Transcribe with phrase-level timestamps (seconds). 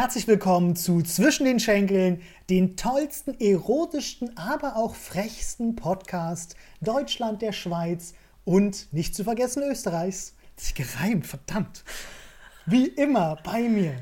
[0.00, 7.50] Herzlich willkommen zu Zwischen den Schenkeln, den tollsten, erotischsten, aber auch frechsten Podcast Deutschland, der
[7.50, 8.14] Schweiz
[8.44, 10.36] und nicht zu vergessen Österreichs.
[10.56, 11.82] Ist gereimt, verdammt.
[12.64, 13.96] Wie immer bei mir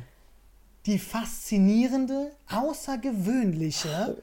[0.84, 4.22] die faszinierende, außergewöhnliche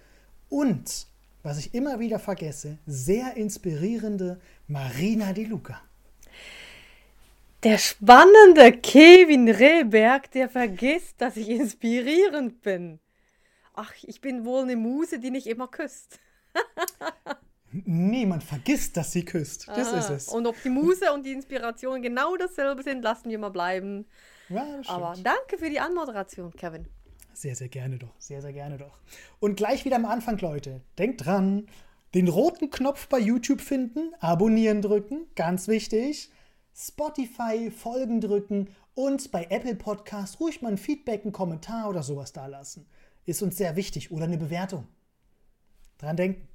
[0.49, 1.07] und,
[1.41, 5.81] was ich immer wieder vergesse, sehr inspirierende Marina Di Luca.
[7.64, 13.00] Der spannende Kevin Rehberg, der vergisst, dass ich inspirierend bin.
[13.73, 16.20] Ach, ich bin wohl eine Muse, die nicht immer küsst.
[17.71, 19.70] Niemand vergisst, dass sie küsst.
[19.70, 19.99] Das Aha.
[19.99, 20.27] ist es.
[20.27, 24.05] Und ob die Muse und die Inspiration genau dasselbe sind, lassen wir mal bleiben.
[24.49, 24.90] Ja, das stimmt.
[24.90, 26.85] Aber danke für die Anmoderation, Kevin.
[27.34, 28.13] Sehr, sehr gerne doch.
[28.20, 28.99] Sehr, sehr gerne doch.
[29.40, 30.82] Und gleich wieder am Anfang, Leute.
[30.99, 31.68] Denkt dran,
[32.13, 36.30] den roten Knopf bei YouTube finden, abonnieren drücken, ganz wichtig.
[36.76, 42.34] Spotify Folgen drücken und bei Apple Podcast ruhig mal ein Feedback, einen Kommentar oder sowas
[42.34, 42.88] da lassen.
[43.26, 44.12] Ist uns sehr wichtig.
[44.12, 44.88] Oder eine Bewertung.
[45.98, 46.48] Dran denken.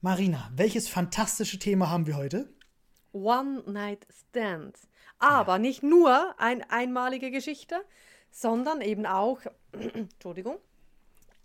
[0.00, 2.52] Marina, welches fantastische Thema haben wir heute?
[3.12, 4.76] One Night Stand.
[5.18, 7.84] Aber nicht nur eine einmalige Geschichte,
[8.30, 9.40] sondern eben auch,
[9.72, 10.56] Entschuldigung,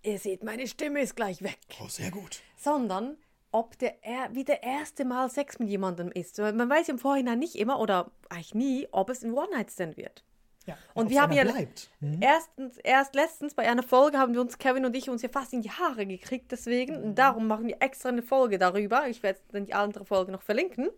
[0.01, 1.59] ihr seht, meine Stimme ist gleich weg.
[1.83, 2.41] Oh, sehr gut.
[2.55, 3.17] sondern
[3.51, 6.37] ob der er, wie der erste Mal Sex mit jemandem ist.
[6.37, 10.23] Man weiß im Vorhinein nicht immer oder eigentlich nie, ob es ein One-Night-Stand wird.
[10.65, 11.89] Ja, Und wir haben ja bleibt.
[12.01, 12.17] Hm?
[12.19, 15.53] erstens, erst letztens bei einer Folge haben wir uns, Kevin und ich, uns ja fast
[15.53, 16.51] in die Haare gekriegt.
[16.51, 19.07] Deswegen, und darum machen wir extra eine Folge darüber.
[19.07, 20.89] Ich werde dann die andere Folge noch verlinken.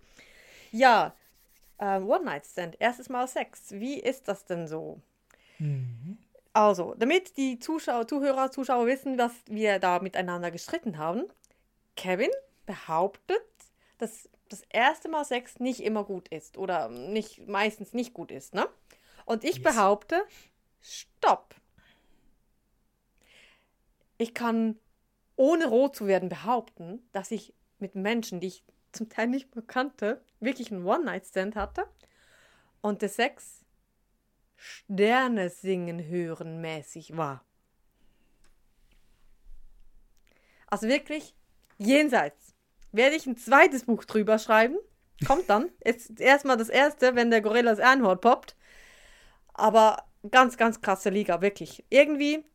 [0.72, 1.14] Ja,
[1.78, 3.72] ähm, One-Night-Stand, erstes Mal Sex.
[3.72, 5.00] Wie ist das denn so?
[6.54, 11.26] Also, damit die Zuschauer, Zuhörer, Zuschauer wissen, dass wir da miteinander gestritten haben,
[12.00, 12.32] Kevin
[12.66, 13.44] behauptet,
[13.98, 18.54] dass das erste Mal Sex nicht immer gut ist oder nicht, meistens nicht gut ist,
[18.54, 18.70] ne?
[19.26, 19.64] Und ich Yes.
[19.64, 20.24] behaupte,
[20.80, 21.56] stopp.
[24.18, 24.80] Ich kann
[25.36, 28.64] ohne rot zu werden behaupten, dass ich mit Menschen, die ich
[28.94, 31.86] zum Teil nicht mehr kannte, wirklich einen One-Night-Stand hatte
[32.82, 33.66] und der Sex
[34.56, 37.44] Sterne singen hören mäßig war.
[40.68, 41.36] Also wirklich
[41.80, 42.54] jenseits.
[42.92, 44.78] Werde ich ein zweites Buch drüber schreiben?
[45.26, 45.72] Kommt dann.
[45.84, 48.56] Jetzt erstmal das erste, wenn der Gorilla das Einhorn poppt.
[49.54, 51.84] Aber ganz, ganz krasse Liga, wirklich.
[51.90, 52.46] Irgendwie,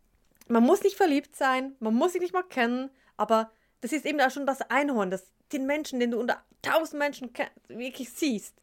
[0.47, 4.21] man muss nicht verliebt sein, man muss sich nicht mal kennen, aber das ist eben
[4.21, 7.31] auch schon das Einhorn, das, den Menschen, den du unter tausend Menschen
[7.69, 8.55] wirklich siehst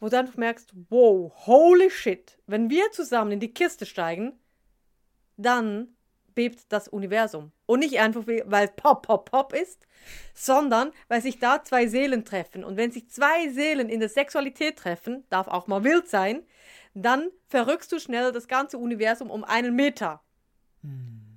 [0.00, 4.32] wo du einfach merkst, wow, holy shit, wenn wir zusammen in die Kiste steigen,
[5.36, 5.94] dann
[6.34, 7.52] bebt das Universum.
[7.70, 9.86] Und nicht einfach, weil Pop, Pop, Pop ist,
[10.34, 12.64] sondern weil sich da zwei Seelen treffen.
[12.64, 16.42] Und wenn sich zwei Seelen in der Sexualität treffen, darf auch mal wild sein,
[16.94, 20.20] dann verrückst du schnell das ganze Universum um einen Meter.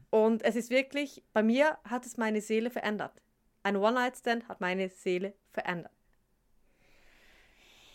[0.10, 3.22] Und es ist wirklich, bei mir hat es meine Seele verändert.
[3.62, 5.94] Ein One-Night-Stand hat meine Seele verändert.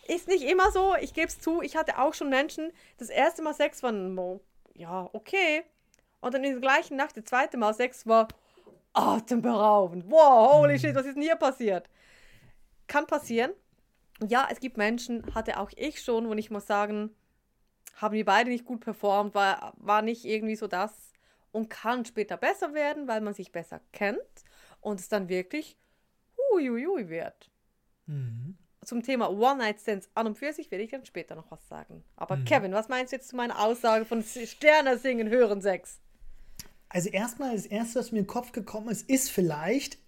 [0.07, 3.41] Ist nicht immer so, ich gebe es zu, ich hatte auch schon Menschen, das erste
[3.41, 4.39] Mal Sex war, mo-
[4.75, 5.65] ja, okay.
[6.21, 8.27] Und dann in der gleichen Nacht, das zweite Mal Sex war
[8.93, 10.05] atemberaubend.
[10.09, 11.89] Wow, holy shit, was ist denn hier passiert?
[12.87, 13.51] Kann passieren.
[14.27, 17.15] Ja, es gibt Menschen, hatte auch ich schon, und ich muss sagen,
[17.95, 21.13] haben die beide nicht gut performt, war, war nicht irgendwie so das
[21.51, 24.19] und kann später besser werden, weil man sich besser kennt
[24.81, 25.77] und es dann wirklich
[26.37, 27.49] huiuiui wird.
[28.83, 32.03] Zum Thema One-Night-Stands an und für sich werde ich dann später noch was sagen.
[32.15, 36.01] Aber Kevin, was meinst du jetzt zu meiner Aussage von Sterne singen, hören Sex?
[36.89, 39.99] Also erstmal, das Erste, was mir in den Kopf gekommen ist, ist vielleicht,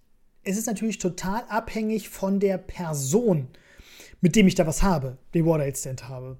[0.42, 3.48] es ist natürlich total abhängig von der Person,
[4.20, 6.38] mit dem ich da was habe, den Water Stand habe.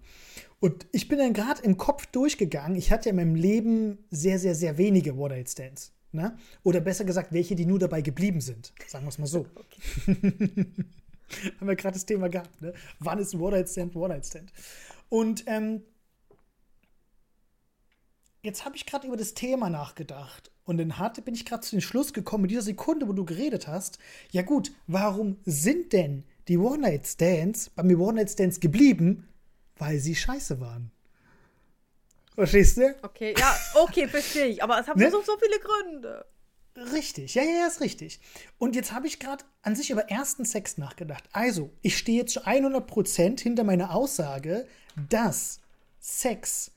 [0.59, 2.77] Und ich bin dann gerade im Kopf durchgegangen.
[2.77, 5.93] Ich hatte ja in meinem Leben sehr, sehr, sehr wenige Water Stands.
[6.13, 6.37] Ne?
[6.63, 8.73] Oder besser gesagt, welche, die nur dabei geblieben sind.
[8.87, 9.47] Sagen wir es mal so.
[11.61, 12.61] Haben wir gerade das Thema gehabt.
[12.61, 12.73] Ne?
[12.99, 14.53] Wann ist ein Water Stand, Water Stand?
[15.09, 15.83] Und ähm,
[18.43, 21.77] jetzt habe ich gerade über das Thema nachgedacht und dann hatte, bin ich gerade zu
[21.77, 23.99] dem Schluss gekommen, in dieser Sekunde, wo du geredet hast,
[24.31, 29.29] ja gut, warum sind denn die One-Night-Stands bei mir One-Night-Stands geblieben?
[29.77, 30.91] Weil sie scheiße waren.
[32.35, 32.95] Verstehst du?
[33.03, 34.63] Okay, ja, okay, verstehe ich.
[34.63, 35.11] Aber es hat Ne?
[35.11, 36.25] so, so viele Gründe.
[36.93, 38.21] Richtig, ja, ja, ja, ist richtig.
[38.59, 41.25] Und jetzt habe ich gerade an sich über ersten Sex nachgedacht.
[41.33, 44.67] Also, ich stehe jetzt zu 100% hinter meiner Aussage,
[45.11, 45.61] dass
[46.01, 46.71] Sex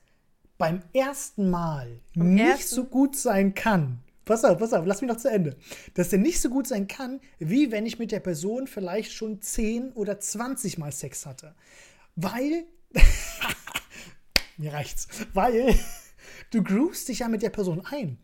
[0.58, 4.00] beim ersten Mal nicht ersten- so gut sein kann.
[4.24, 5.56] Pass auf, pass auf, lass mich noch zu Ende.
[5.94, 9.40] Dass der nicht so gut sein kann, wie wenn ich mit der Person vielleicht schon
[9.40, 11.54] 10 oder 20 Mal Sex hatte.
[12.16, 12.64] Weil,
[14.56, 15.74] mir reicht's, weil
[16.50, 18.18] Du groovst dich ja mit der Person ein.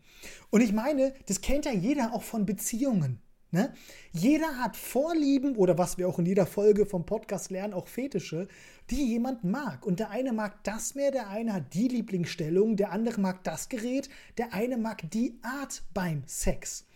[0.49, 3.21] Und ich meine, das kennt ja jeder auch von Beziehungen.
[3.53, 3.71] Ne?
[4.11, 8.47] Jeder hat Vorlieben oder was wir auch in jeder Folge vom Podcast lernen, auch Fetische,
[8.89, 9.85] die jemand mag.
[9.85, 13.69] Und der eine mag das mehr, der eine hat die Lieblingsstellung, der andere mag das
[13.69, 14.09] Gerät,
[14.39, 16.87] der eine mag die Art beim Sex.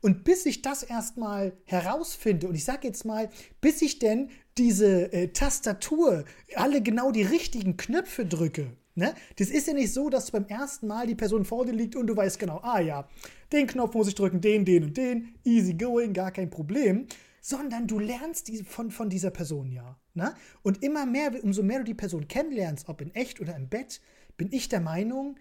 [0.00, 3.28] Und bis ich das erstmal herausfinde, und ich sage jetzt mal,
[3.60, 6.24] bis ich denn diese äh, Tastatur
[6.54, 9.14] alle genau die richtigen Knöpfe drücke, Ne?
[9.36, 12.06] Das ist ja nicht so, dass beim ersten Mal die Person vor dir liegt und
[12.06, 13.06] du weißt genau, ah ja,
[13.52, 17.06] den Knopf muss ich drücken, den, den und den, easy going, gar kein Problem,
[17.42, 20.00] sondern du lernst die, von, von dieser Person ja.
[20.14, 20.34] Ne?
[20.62, 24.00] Und immer mehr, umso mehr du die Person kennenlernst, ob in echt oder im Bett,
[24.38, 25.36] bin ich der Meinung,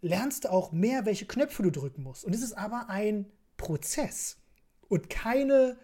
[0.00, 2.24] lernst du auch mehr, welche Knöpfe du drücken musst.
[2.24, 3.26] Und es ist aber ein
[3.58, 4.38] Prozess
[4.88, 5.76] und keine,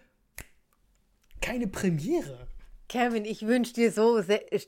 [1.42, 2.47] keine Premiere.
[2.88, 4.64] Kevin, ich wünsche dir so Sterne,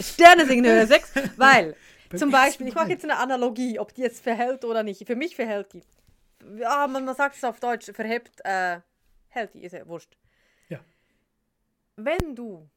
[0.00, 1.76] Sternesignal 6, weil
[2.16, 5.06] zum Beispiel, ich mache jetzt eine Analogie, ob die jetzt verhält oder nicht.
[5.06, 5.82] Für mich verhält die.
[6.56, 8.80] Ja, man, man sagt es auf Deutsch, verhebt, äh,
[9.28, 10.16] hält die, ist ja wurscht.
[10.68, 10.80] Ja.
[11.96, 12.68] Wenn du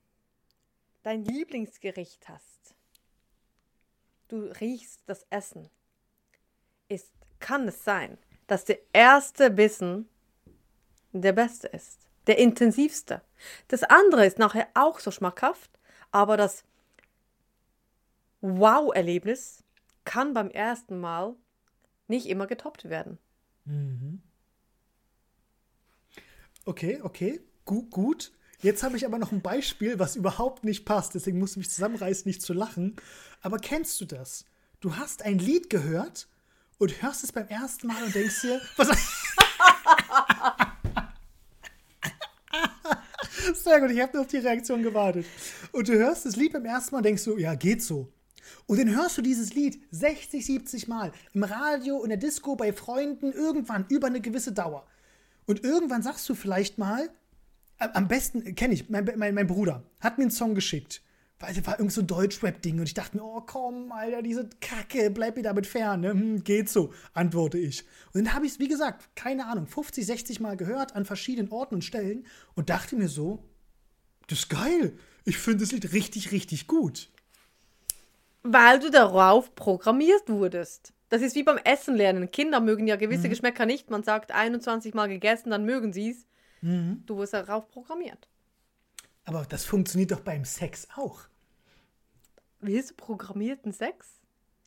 [1.03, 2.75] dein Lieblingsgericht hast,
[4.27, 5.69] du riechst das Essen,
[6.89, 10.07] ist, kann es sein, dass der erste Bissen
[11.11, 13.21] der beste ist der intensivste.
[13.67, 15.71] Das andere ist nachher auch so schmackhaft,
[16.11, 16.63] aber das
[18.41, 19.63] Wow-Erlebnis
[20.05, 21.35] kann beim ersten Mal
[22.07, 23.17] nicht immer getoppt werden.
[23.65, 24.21] Mhm.
[26.65, 28.31] Okay, okay, gut, gut.
[28.59, 31.69] Jetzt habe ich aber noch ein Beispiel, was überhaupt nicht passt, deswegen muss ich mich
[31.69, 32.95] zusammenreißen, nicht zu lachen.
[33.41, 34.45] Aber kennst du das?
[34.79, 36.27] Du hast ein Lied gehört
[36.77, 38.89] und hörst es beim ersten Mal und denkst dir, was.
[43.55, 45.25] Sehr gut, ich habe nur auf die Reaktion gewartet.
[45.71, 48.11] Und du hörst das Lied beim ersten Mal und denkst so, ja, geht so.
[48.65, 52.71] Und dann hörst du dieses Lied 60, 70 Mal im Radio, in der Disco, bei
[52.73, 54.85] Freunden, irgendwann über eine gewisse Dauer.
[55.45, 57.09] Und irgendwann sagst du vielleicht mal,
[57.77, 61.01] am besten kenne ich, mein, mein, mein, Bruder hat mir einen Song geschickt.
[61.39, 64.49] Weil das war irgend so ein Deutschrap-Ding und ich dachte mir, oh komm, Alter, diese
[64.59, 66.09] Kacke, bleib mir damit fern, ne?
[66.11, 67.83] Hm, geht so, antworte ich.
[68.13, 71.51] Und dann habe ich es, wie gesagt, keine Ahnung, 50, 60 Mal gehört an verschiedenen
[71.51, 72.25] Orten und Stellen
[72.55, 73.43] und dachte mir so,
[74.27, 74.97] das ist geil.
[75.25, 77.09] Ich finde das Lied richtig, richtig gut.
[78.41, 80.93] Weil du darauf programmiert wurdest.
[81.09, 82.31] Das ist wie beim Essen lernen.
[82.31, 83.31] Kinder mögen ja gewisse mhm.
[83.31, 83.89] Geschmäcker nicht.
[83.89, 86.25] Man sagt 21 Mal gegessen, dann mögen sie es.
[86.61, 87.03] Mhm.
[87.05, 88.27] Du wirst darauf programmiert.
[89.27, 91.19] Aber das funktioniert doch beim Sex auch.
[92.61, 94.21] Willst du programmierten Sex?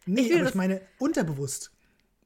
[0.05, 1.73] Nee, ich aber ich meine unterbewusst.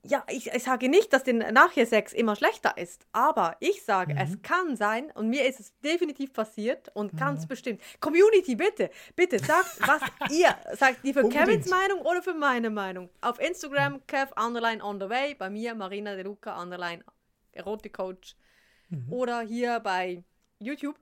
[0.02, 4.20] Ja, ich, ich sage nicht, dass der Nachher-Sex immer schlechter ist, aber ich sage, mhm.
[4.20, 7.48] es kann sein, und mir ist es definitiv passiert und ganz mhm.
[7.48, 7.82] bestimmt.
[8.00, 11.46] Community, bitte, bitte, sagt, was ihr, sagt ihr für Unbedingt.
[11.46, 13.10] Kevins Meinung oder für meine Meinung.
[13.20, 14.06] Auf Instagram, mhm.
[14.08, 17.02] Kev underline on the way, bei mir Marina De Luca underline
[17.52, 18.36] Erotikcoach
[18.90, 19.12] mhm.
[19.12, 20.24] oder hier bei
[20.58, 20.98] YouTube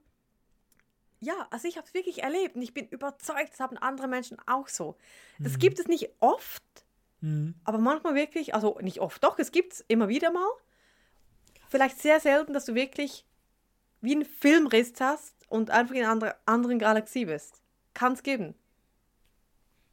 [1.23, 4.37] ja, also ich habe es wirklich erlebt und ich bin überzeugt, das haben andere Menschen
[4.45, 4.97] auch so.
[5.39, 5.59] Das mhm.
[5.59, 6.63] gibt es nicht oft,
[7.21, 7.55] mhm.
[7.63, 10.47] aber manchmal wirklich, also nicht oft, doch, es gibt es immer wieder mal.
[11.69, 13.25] Vielleicht sehr selten, dass du wirklich
[14.01, 17.61] wie einen Filmriss hast und einfach in einer andere, anderen Galaxie bist.
[17.93, 18.53] Kann es geben.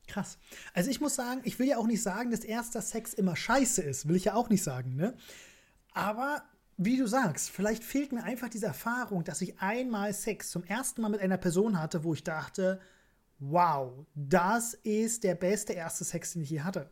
[0.09, 0.38] Krass.
[0.75, 3.83] Also ich muss sagen, ich will ja auch nicht sagen, dass erster Sex immer scheiße
[3.83, 4.09] ist.
[4.09, 5.16] Will ich ja auch nicht sagen, ne?
[5.93, 6.43] Aber
[6.82, 11.02] wie du sagst, vielleicht fehlt mir einfach diese Erfahrung, dass ich einmal Sex zum ersten
[11.02, 12.80] Mal mit einer Person hatte, wo ich dachte,
[13.38, 16.88] wow, das ist der beste erste Sex, den ich je hatte.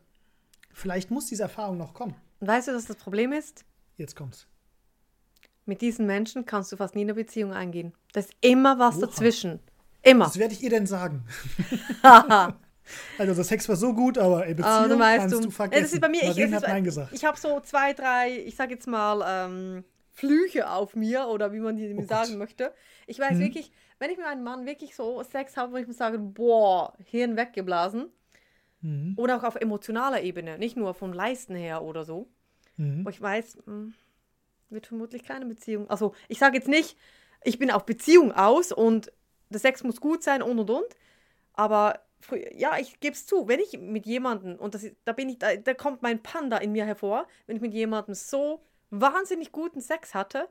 [0.73, 2.13] Vielleicht muss diese Erfahrung noch kommen.
[2.39, 3.65] Und weißt du, was das Problem ist?
[3.97, 4.45] Jetzt kommt's.
[5.65, 7.93] Mit diesen Menschen kannst du fast nie eine Beziehung eingehen.
[8.13, 9.07] Da ist immer was Oha.
[9.07, 9.59] dazwischen.
[10.03, 10.27] Immer.
[10.27, 11.25] Was werde ich ihr denn sagen?
[13.17, 15.83] Also der Sex war so gut, aber ey, Beziehung oh, kannst du, du vergessen.
[15.83, 17.13] Das ist bei mir, ich, hat nein gesagt.
[17.13, 21.59] ich habe so zwei, drei, ich sage jetzt mal, ähm, Flüche auf mir oder wie
[21.59, 22.39] man die oh sagen Gott.
[22.39, 22.73] möchte.
[23.07, 23.39] Ich weiß hm.
[23.39, 26.93] wirklich, wenn ich mit einem Mann wirklich so Sex habe, wo ich mir sage, boah,
[27.05, 28.09] Hirn weggeblasen.
[28.81, 29.13] Mhm.
[29.17, 32.29] Oder auch auf emotionaler Ebene, nicht nur vom Leisten her oder so.
[32.77, 33.05] Mhm.
[33.05, 33.93] Wo ich weiß, mh, hm,
[34.69, 35.89] wird vermutlich keine Beziehung.
[35.89, 36.97] Also ich sage jetzt nicht,
[37.43, 39.11] ich bin auf Beziehung aus und
[39.49, 40.95] der Sex muss gut sein und und und.
[41.53, 41.99] Aber
[42.53, 45.55] ja, ich gebe es zu, wenn ich mit jemandem, und das, da bin ich, da,
[45.55, 50.13] da kommt mein Panda in mir hervor, wenn ich mit jemandem so wahnsinnig guten Sex
[50.13, 50.49] hatte,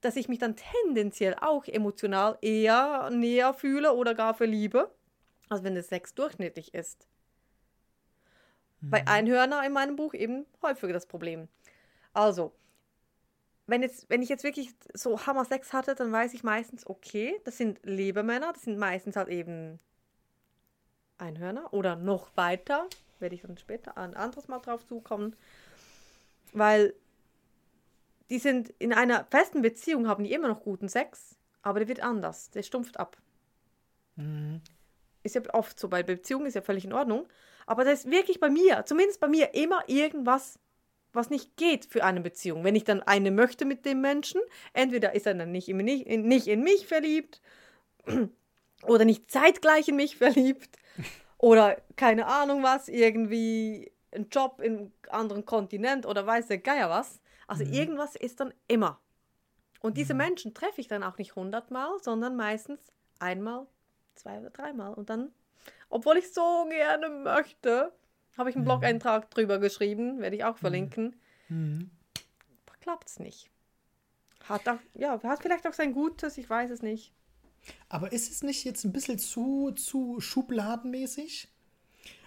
[0.00, 4.90] dass ich mich dann tendenziell auch emotional eher näher fühle oder gar verliebe,
[5.48, 7.06] als wenn der Sex durchschnittlich ist.
[8.80, 8.90] Mhm.
[8.90, 11.48] Bei Einhörner in meinem Buch eben häufiger das Problem.
[12.12, 12.52] Also,
[13.66, 17.58] wenn, jetzt, wenn ich jetzt wirklich so Hammer-Sex hatte, dann weiß ich meistens, okay, das
[17.58, 19.78] sind Lebermänner, das sind meistens halt eben
[21.20, 22.86] Einhörner oder noch weiter
[23.18, 25.36] werde ich dann später ein anderes Mal drauf zukommen.
[26.52, 26.94] Weil
[28.30, 32.00] die sind in einer festen Beziehung, haben die immer noch guten Sex, aber der wird
[32.00, 33.16] anders, der stumpft ab.
[34.16, 34.60] Mhm.
[35.22, 37.28] Ist ja oft so, bei Beziehungen ist ja völlig in Ordnung.
[37.66, 40.58] Aber da ist wirklich bei mir, zumindest bei mir, immer irgendwas,
[41.12, 42.64] was nicht geht für eine Beziehung.
[42.64, 44.40] Wenn ich dann eine möchte mit dem Menschen,
[44.72, 47.40] entweder ist er dann nicht in, mich, nicht in mich verliebt
[48.84, 50.76] oder nicht zeitgleich in mich verliebt
[51.38, 57.20] oder keine Ahnung was, irgendwie ein Job im anderen Kontinent oder weiß der Geier was.
[57.46, 57.72] Also Mhm.
[57.72, 59.00] irgendwas ist dann immer.
[59.80, 62.80] Und diese Menschen treffe ich dann auch nicht hundertmal, sondern meistens
[63.18, 63.66] einmal,
[64.14, 64.92] zwei oder dreimal.
[64.94, 65.32] Und dann,
[65.88, 67.92] obwohl ich so gerne möchte,
[68.36, 71.16] habe ich einen Blog-Eintrag drüber geschrieben, werde ich auch verlinken.
[71.48, 71.90] Mhm.
[72.80, 73.50] Klappt es nicht.
[74.48, 77.12] Hat auch, ja, hat vielleicht auch sein Gutes, ich weiß es nicht.
[77.88, 81.48] Aber ist es nicht jetzt ein bisschen zu, zu schubladenmäßig?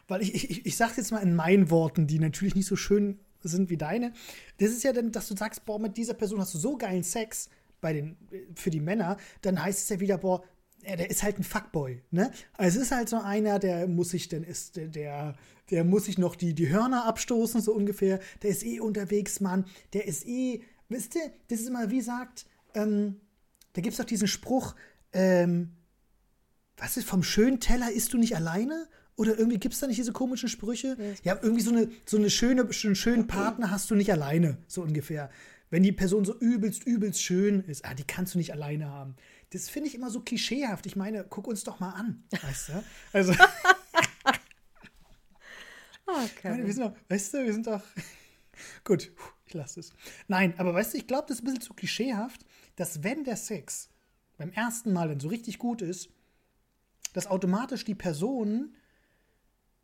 [0.08, 3.20] Weil ich, ich, ich sage jetzt mal in meinen Worten, die natürlich nicht so schön
[3.42, 4.14] sind wie deine.
[4.58, 7.04] Das ist ja dann, dass du sagst, boah, mit dieser Person hast du so geilen
[7.04, 7.50] Sex
[7.82, 8.18] bei den,
[8.56, 10.44] für die Männer, dann heißt es ja wieder, boah,
[10.86, 12.32] ja, der ist halt ein Fuckboy, ne?
[12.54, 15.36] Also es ist halt so einer, der muss sich, dann ist der, der,
[15.70, 18.20] der muss sich noch die, die Hörner abstoßen, so ungefähr.
[18.42, 19.66] Der ist eh unterwegs, Mann.
[19.94, 23.22] Der ist eh, wisst ihr, das ist immer, wie sagt, ähm,
[23.74, 24.76] da gibt es doch diesen Spruch,
[25.14, 25.72] ähm,
[26.78, 28.88] was ist, vom schönen Teller isst du nicht alleine?
[29.16, 30.98] Oder irgendwie gibt es da nicht diese komischen Sprüche?
[31.24, 34.58] Ja, irgendwie so eine, so eine schöne, so einen schönen Partner hast du nicht alleine,
[34.68, 35.30] so ungefähr.
[35.70, 39.16] Wenn die Person so übelst, übelst schön ist, ah, die kannst du nicht alleine haben.
[39.52, 40.86] Das finde ich immer so klischeehaft.
[40.88, 42.84] Ich meine, guck uns doch mal an, weißt du?
[43.12, 43.34] Also,
[46.26, 47.82] ich meine, wir sind doch, weißt du, wir sind doch.
[48.84, 49.12] Gut,
[49.46, 49.94] ich lasse es.
[50.28, 52.44] Nein, aber weißt du, ich glaube, das ist ein bisschen zu klischeehaft,
[52.76, 53.90] dass wenn der Sex
[54.38, 56.10] beim ersten Mal dann so richtig gut ist,
[57.14, 58.76] dass automatisch die Person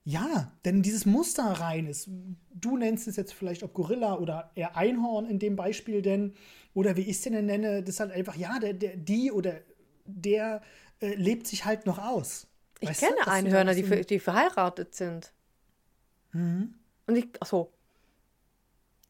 [0.06, 2.10] ja, denn dieses Muster rein ist.
[2.54, 6.34] Du nennst es jetzt vielleicht ob Gorilla oder eher Einhorn in dem Beispiel denn,
[6.74, 9.60] oder wie ich es denn nenne, das ist halt einfach, ja, der, der, die oder
[10.06, 10.62] der
[11.02, 12.48] äh, lebt sich halt noch aus.
[12.80, 15.32] Ich Weißt kenne du Einhörner, die, so- ver- die verheiratet sind.
[16.32, 16.74] Mhm.
[17.06, 17.72] Und ich, achso.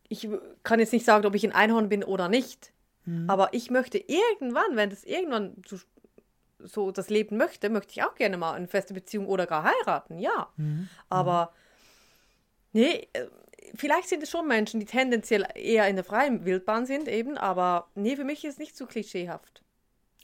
[0.10, 2.74] Ich w- kann jetzt nicht sagen, ob ich ein Einhorn bin oder nicht.
[3.06, 3.30] Mhm.
[3.30, 5.78] Aber ich möchte irgendwann, wenn das irgendwann so,
[6.60, 10.20] so das Leben möchte, möchte ich auch gerne mal eine feste Beziehung oder gar heiraten,
[10.20, 10.50] ja.
[10.58, 10.90] Mhm.
[11.10, 11.54] Aber
[12.74, 13.28] nee, äh,
[13.76, 17.90] vielleicht sind es schon Menschen, die tendenziell eher in der freien Wildbahn sind, eben, aber
[17.96, 19.64] nee, für mich ist es nicht so klischeehaft,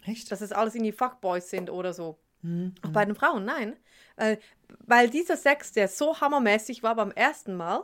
[0.06, 0.32] Echt?
[0.32, 2.18] dass es alles irgendwie Fuckboys sind oder so.
[2.42, 2.76] Mhm.
[2.84, 3.76] Auch bei den Frauen, nein.
[4.18, 4.40] Weil,
[4.86, 7.84] weil dieser Sex, der so hammermäßig war beim ersten Mal,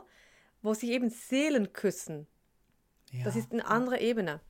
[0.62, 2.26] wo sich eben Seelen küssen,
[3.10, 3.24] Ja.
[3.24, 4.40] das ist eine andere Ebene.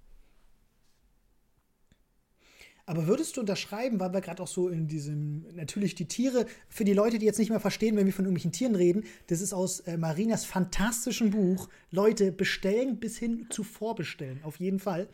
[2.85, 6.85] Aber würdest du unterschreiben, weil wir gerade auch so in diesem, natürlich die Tiere, für
[6.85, 9.53] die Leute, die jetzt nicht mehr verstehen, wenn wir von irgendwelchen Tieren reden, das ist
[9.53, 11.69] aus äh, Marinas fantastischem Buch.
[11.91, 15.09] Leute, bestellen bis hin zu vorbestellen, auf jeden Fall.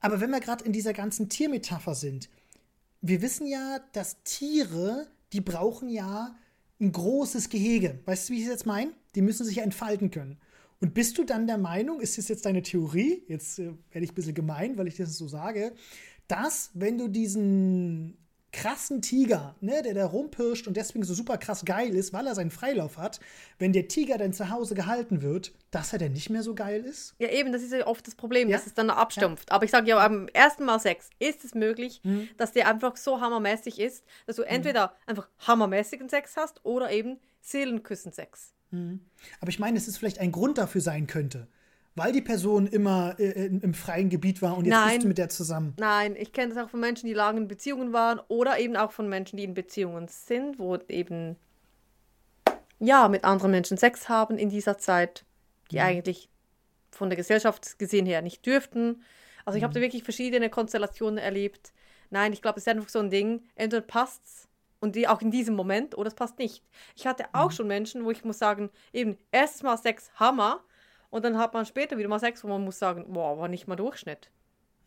[0.00, 2.30] Aber wenn wir gerade in dieser ganzen Tiermetapher sind,
[3.00, 6.36] wir wissen ja, dass Tiere, die brauchen ja
[6.80, 7.98] ein großes Gehege.
[8.06, 8.92] Weißt du, wie ich es jetzt meine?
[9.14, 10.38] Die müssen sich ja entfalten können.
[10.80, 14.12] Und bist du dann der Meinung, ist das jetzt deine Theorie, jetzt äh, werde ich
[14.12, 15.74] ein bisschen gemein, weil ich das so sage,
[16.28, 18.16] dass wenn du diesen
[18.50, 22.34] krassen Tiger, ne, der da rumpirscht und deswegen so super krass geil ist, weil er
[22.34, 23.20] seinen Freilauf hat,
[23.58, 26.82] wenn der Tiger dann zu Hause gehalten wird, dass er dann nicht mehr so geil
[26.86, 27.14] ist?
[27.18, 28.56] Ja, eben, das ist ja oft das Problem, Ja.
[28.56, 29.52] dass es dann abstumpft.
[29.52, 32.28] Aber ich sage ja, am ersten Mal Sex ist es möglich, Mhm.
[32.38, 37.18] dass der einfach so hammermäßig ist, dass du entweder einfach hammermäßigen Sex hast oder eben
[37.42, 38.54] Seelenküssen-Sex.
[38.72, 41.48] Aber ich meine, dass es vielleicht ein Grund dafür sein könnte,
[41.98, 44.88] weil die Person immer äh, im, im freien Gebiet war und jetzt Nein.
[44.90, 45.74] bist du mit der zusammen.
[45.78, 48.92] Nein, ich kenne das auch von Menschen, die lange in Beziehungen waren oder eben auch
[48.92, 51.36] von Menschen, die in Beziehungen sind, wo eben
[52.78, 55.24] ja mit anderen Menschen Sex haben in dieser Zeit,
[55.70, 56.28] die eigentlich
[56.90, 59.02] von der Gesellschaft gesehen her nicht dürften.
[59.44, 61.72] Also ich habe da wirklich verschiedene Konstellationen erlebt.
[62.10, 63.42] Nein, ich glaube, es ist einfach so ein Ding.
[63.54, 64.48] Entweder passt's
[64.80, 66.62] und die auch in diesem Moment oder es passt nicht.
[66.96, 70.62] Ich hatte auch schon Menschen, wo ich muss sagen, eben erstes Mal Sex Hammer
[71.10, 73.66] und dann hat man später wieder mal Sex, wo man muss sagen, boah, war nicht
[73.66, 74.30] mal Durchschnitt.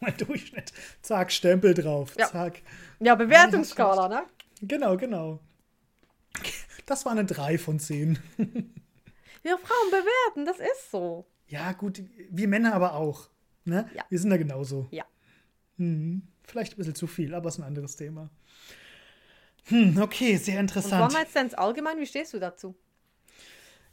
[0.00, 0.72] Mal Durchschnitt.
[1.00, 2.14] Zack, Stempel drauf.
[2.18, 2.26] Ja.
[2.26, 2.60] Zack.
[3.00, 4.24] Ja, Bewertungsskala, ne?
[4.60, 5.40] Genau, genau.
[6.84, 8.18] Das war eine 3 von 10.
[8.36, 11.26] Wir Frauen bewerten, das ist so.
[11.46, 13.30] Ja, gut, wir Männer aber auch.
[13.64, 13.88] Ne?
[13.94, 14.04] Ja.
[14.10, 14.86] Wir sind da genauso.
[14.90, 15.04] Ja.
[15.78, 18.30] Hm, vielleicht ein bisschen zu viel, aber ist ein anderes Thema.
[19.66, 21.02] Hm, okay, sehr Und interessant.
[21.04, 22.74] One-Night-Stands allgemein, wie stehst du dazu?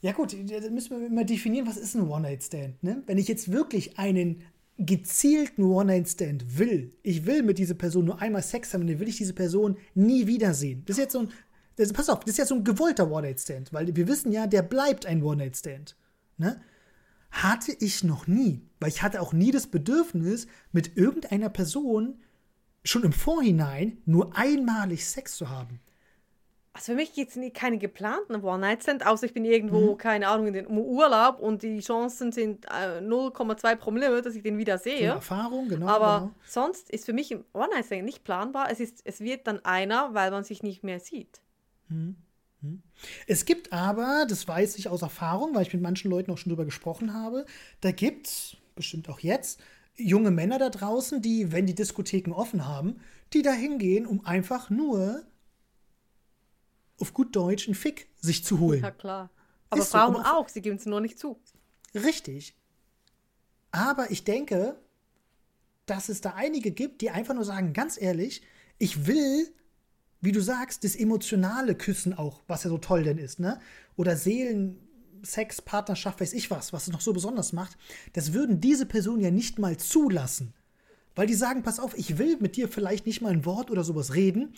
[0.02, 2.82] Ja gut, da müssen wir immer definieren, was ist ein One-Night-Stand.
[2.82, 3.02] Ne?
[3.06, 4.42] Wenn ich jetzt wirklich einen
[4.76, 9.18] gezielten One-Night-Stand will, ich will mit dieser Person nur einmal Sex haben, dann will ich
[9.18, 10.82] diese Person nie wiedersehen.
[10.86, 11.28] Das ist jetzt so ein,
[11.76, 14.62] Das, pass auf, das ist ja so ein gewollter One-Night-Stand, weil wir wissen ja, der
[14.62, 15.96] bleibt ein One-Night-Stand.
[16.36, 16.60] Ne?
[17.30, 22.20] Hatte ich noch nie, weil ich hatte auch nie das Bedürfnis, mit irgendeiner Person
[22.84, 25.78] schon im Vorhinein nur einmalig Sex zu haben.
[26.74, 29.98] Also für mich gibt es keine geplanten One-Night-Stand, außer ich bin irgendwo, mhm.
[29.98, 34.56] keine Ahnung, in den Urlaub und die Chancen sind äh, 0,2 Promille, dass ich den
[34.56, 35.08] wieder sehe.
[35.08, 35.86] Von Erfahrung, genau.
[35.86, 36.34] Aber genau.
[36.46, 38.70] sonst ist für mich ein One-Night-Stand nicht planbar.
[38.70, 41.42] Es, ist, es wird dann einer, weil man sich nicht mehr sieht.
[41.88, 42.16] Mhm.
[42.62, 42.82] mhm.
[43.26, 46.50] Es gibt aber, das weiß ich aus Erfahrung, weil ich mit manchen Leuten auch schon
[46.50, 47.44] drüber gesprochen habe,
[47.82, 49.60] da gibt es, bestimmt auch jetzt,
[49.96, 53.00] junge Männer da draußen, die, wenn die Diskotheken offen haben,
[53.34, 55.22] die da hingehen, um einfach nur
[56.98, 58.82] auf gut Deutsch einen Fick sich zu holen.
[58.82, 59.30] Ja, klar.
[59.70, 61.40] Aber Ist Frauen so, aber auch, sie geben es nur nicht zu.
[61.94, 62.54] Richtig.
[63.70, 64.76] Aber ich denke,
[65.86, 68.42] dass es da einige gibt, die einfach nur sagen, ganz ehrlich,
[68.78, 69.52] ich will,
[70.20, 73.60] wie du sagst, das emotionale Küssen auch, was ja so toll denn ist, ne?
[73.96, 74.78] Oder Seelen,
[75.22, 77.76] Sex, Partnerschaft, weiß ich was, was es noch so besonders macht,
[78.12, 80.54] das würden diese Personen ja nicht mal zulassen.
[81.14, 83.84] Weil die sagen, pass auf, ich will mit dir vielleicht nicht mal ein Wort oder
[83.84, 84.54] sowas reden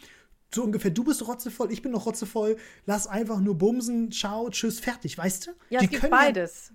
[0.52, 4.80] so ungefähr, du bist rotzevoll, ich bin noch rotzevoll, lass einfach nur bumsen, ciao, tschüss,
[4.80, 5.50] fertig, weißt du?
[5.70, 6.72] Ja, die es gibt beides.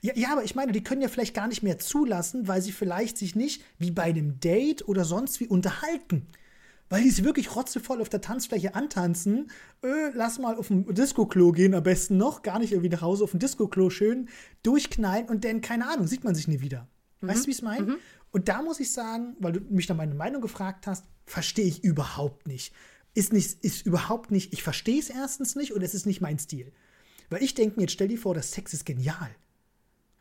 [0.00, 2.72] Ja, ja, aber ich meine, die können ja vielleicht gar nicht mehr zulassen, weil sie
[2.72, 6.28] vielleicht sich nicht wie bei einem Date oder sonst wie unterhalten.
[6.88, 9.50] Weil die sich wirklich rotzevoll auf der Tanzfläche antanzen.
[9.82, 12.42] Äh, lass mal auf ein Disco-Klo gehen, am besten noch.
[12.42, 14.28] Gar nicht irgendwie nach Hause auf ein Disco-Klo schön
[14.62, 16.86] durchknallen und dann, keine Ahnung, sieht man sich nie wieder.
[17.22, 17.28] Mhm.
[17.28, 17.86] Weißt du, wie ich es meine?
[17.86, 17.98] Mhm.
[18.30, 21.82] Und da muss ich sagen, weil du mich nach meiner Meinung gefragt hast, verstehe ich
[21.84, 22.74] überhaupt nicht.
[23.14, 23.62] Ist, nicht.
[23.64, 26.72] ist überhaupt nicht, ich verstehe es erstens nicht und es ist nicht mein Stil.
[27.30, 29.30] Weil ich denke mir, jetzt stell dir vor, das Sex ist genial.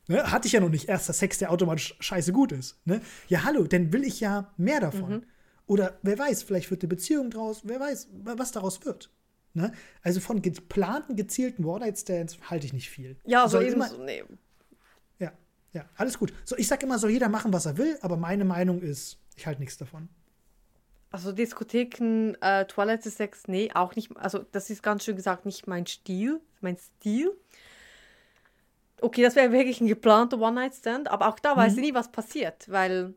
[0.08, 0.32] Ne?
[0.32, 0.90] Hatte ich ja noch nicht.
[0.90, 2.80] Erster Sex, der automatisch scheiße gut ist.
[2.86, 3.02] Ne?
[3.28, 5.12] Ja, hallo, dann will ich ja mehr davon.
[5.12, 5.24] Mhm.
[5.68, 9.10] Oder wer weiß, vielleicht wird eine Beziehung draus, wer weiß, was daraus wird.
[9.54, 9.72] Ne?
[10.02, 13.18] Also von geplanten, gezielten One-Night-Stands halte ich nicht viel.
[13.26, 14.24] Ja, so eben so, nee.
[15.74, 16.34] Ja, alles gut.
[16.44, 19.48] So, ich sag immer, soll jeder machen, was er will, aber meine Meinung ist, ich
[19.48, 20.10] halte nichts davon.
[21.12, 24.16] Also Diskotheken, äh, Toilette, Sex, nee, auch nicht.
[24.18, 27.32] Also das ist ganz schön gesagt nicht mein Stil, mein Stil.
[29.02, 31.60] Okay, das wäre wirklich ein geplanter One-Night-Stand, aber auch da mhm.
[31.60, 33.14] weiß ich nie, was passiert, weil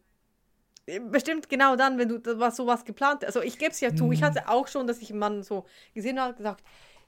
[0.87, 4.07] äh, bestimmt genau dann, wenn du was sowas geplant Also ich gebe es ja zu,
[4.07, 4.13] mhm.
[4.13, 6.65] ich hatte auch schon, dass ich einen Mann so gesehen habe, gesagt,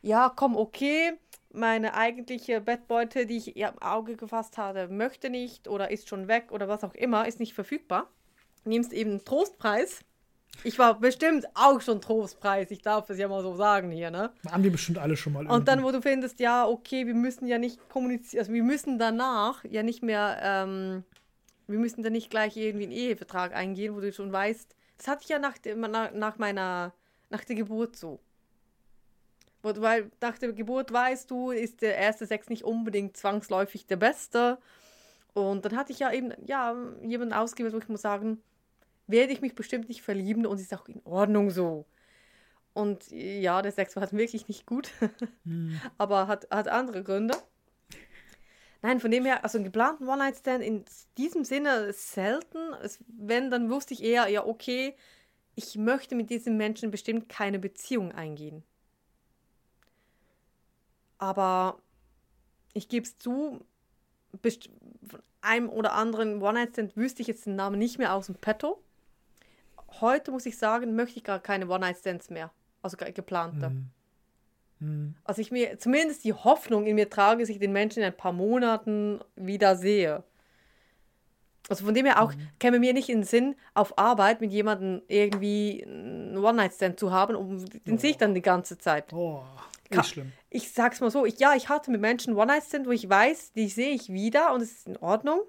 [0.06, 1.12] ja, komm, okay,
[1.52, 6.50] meine eigentliche Bettbeute, die ich im Auge gefasst hatte, möchte nicht oder ist schon weg
[6.50, 8.10] oder was auch immer, ist nicht verfügbar.
[8.64, 10.04] Nimmst eben einen Trostpreis
[10.64, 14.32] ich war bestimmt auch schon Trostpreis, ich darf es ja mal so sagen hier, ne?
[14.50, 15.40] Haben die bestimmt alle schon mal.
[15.40, 15.56] Irgendwie.
[15.56, 18.98] Und dann, wo du findest, ja, okay, wir müssen ja nicht kommunizieren, also wir müssen
[18.98, 21.04] danach ja nicht mehr, ähm,
[21.66, 25.22] wir müssen dann nicht gleich irgendwie einen Ehevertrag eingehen, wo du schon weißt, das hatte
[25.24, 26.92] ich ja nach, nach, nach meiner,
[27.30, 28.20] nach der Geburt so.
[29.66, 34.58] Weil nach der Geburt weißt du, ist der erste Sex nicht unbedingt zwangsläufig der beste.
[35.34, 38.40] Und dann hatte ich ja eben, ja, jemanden ausgewählt, wo ich muss sagen,
[39.06, 41.86] werde ich mich bestimmt nicht verlieben und ist auch in Ordnung so.
[42.72, 44.90] Und ja, der Sex war wirklich nicht gut,
[45.44, 45.80] hm.
[45.98, 47.34] aber hat, hat andere Gründe.
[48.82, 50.84] Nein, von dem her, also einen geplanten One-Night-Stand in
[51.16, 52.74] diesem Sinne selten.
[52.82, 54.94] Es, wenn, dann wusste ich eher, ja, okay,
[55.54, 58.62] ich möchte mit diesem Menschen bestimmt keine Beziehung eingehen.
[61.18, 61.78] Aber
[62.72, 63.64] ich gebe es zu,
[64.42, 68.82] von einem oder anderen One-Night-Stand wüsste ich jetzt den Namen nicht mehr aus dem Petto
[70.00, 72.50] heute muss ich sagen, möchte ich gar keine One-Night-Stands mehr.
[72.82, 73.70] Also geplante.
[73.70, 73.90] Mhm.
[74.78, 75.14] Mhm.
[75.24, 78.16] Also ich mir zumindest die Hoffnung in mir trage, dass ich den Menschen in ein
[78.16, 80.22] paar Monaten wieder sehe.
[81.68, 82.48] Also von dem her auch mhm.
[82.60, 87.34] käme mir nicht in den Sinn, auf Arbeit mit jemandem irgendwie einen One-Night-Stand zu haben
[87.34, 87.98] und den oh.
[87.98, 89.12] sehe ich dann die ganze Zeit.
[89.12, 89.42] Oh,
[89.90, 90.32] ist schlimm.
[90.50, 93.68] Ich sag's mal so, ich, ja, ich hatte mit Menschen One-Night-Stand, wo ich weiß, die
[93.68, 95.40] sehe ich wieder und es ist in Ordnung.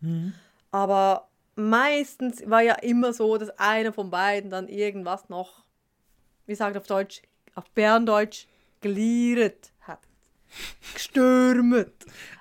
[0.00, 0.34] Mhm.
[0.70, 5.64] Aber meistens war ja immer so, dass einer von beiden dann irgendwas noch,
[6.46, 7.22] wie sagt auf Deutsch,
[7.54, 8.46] auf Berndeutsch,
[8.80, 10.00] glieret hat.
[10.94, 11.94] Gestürmt.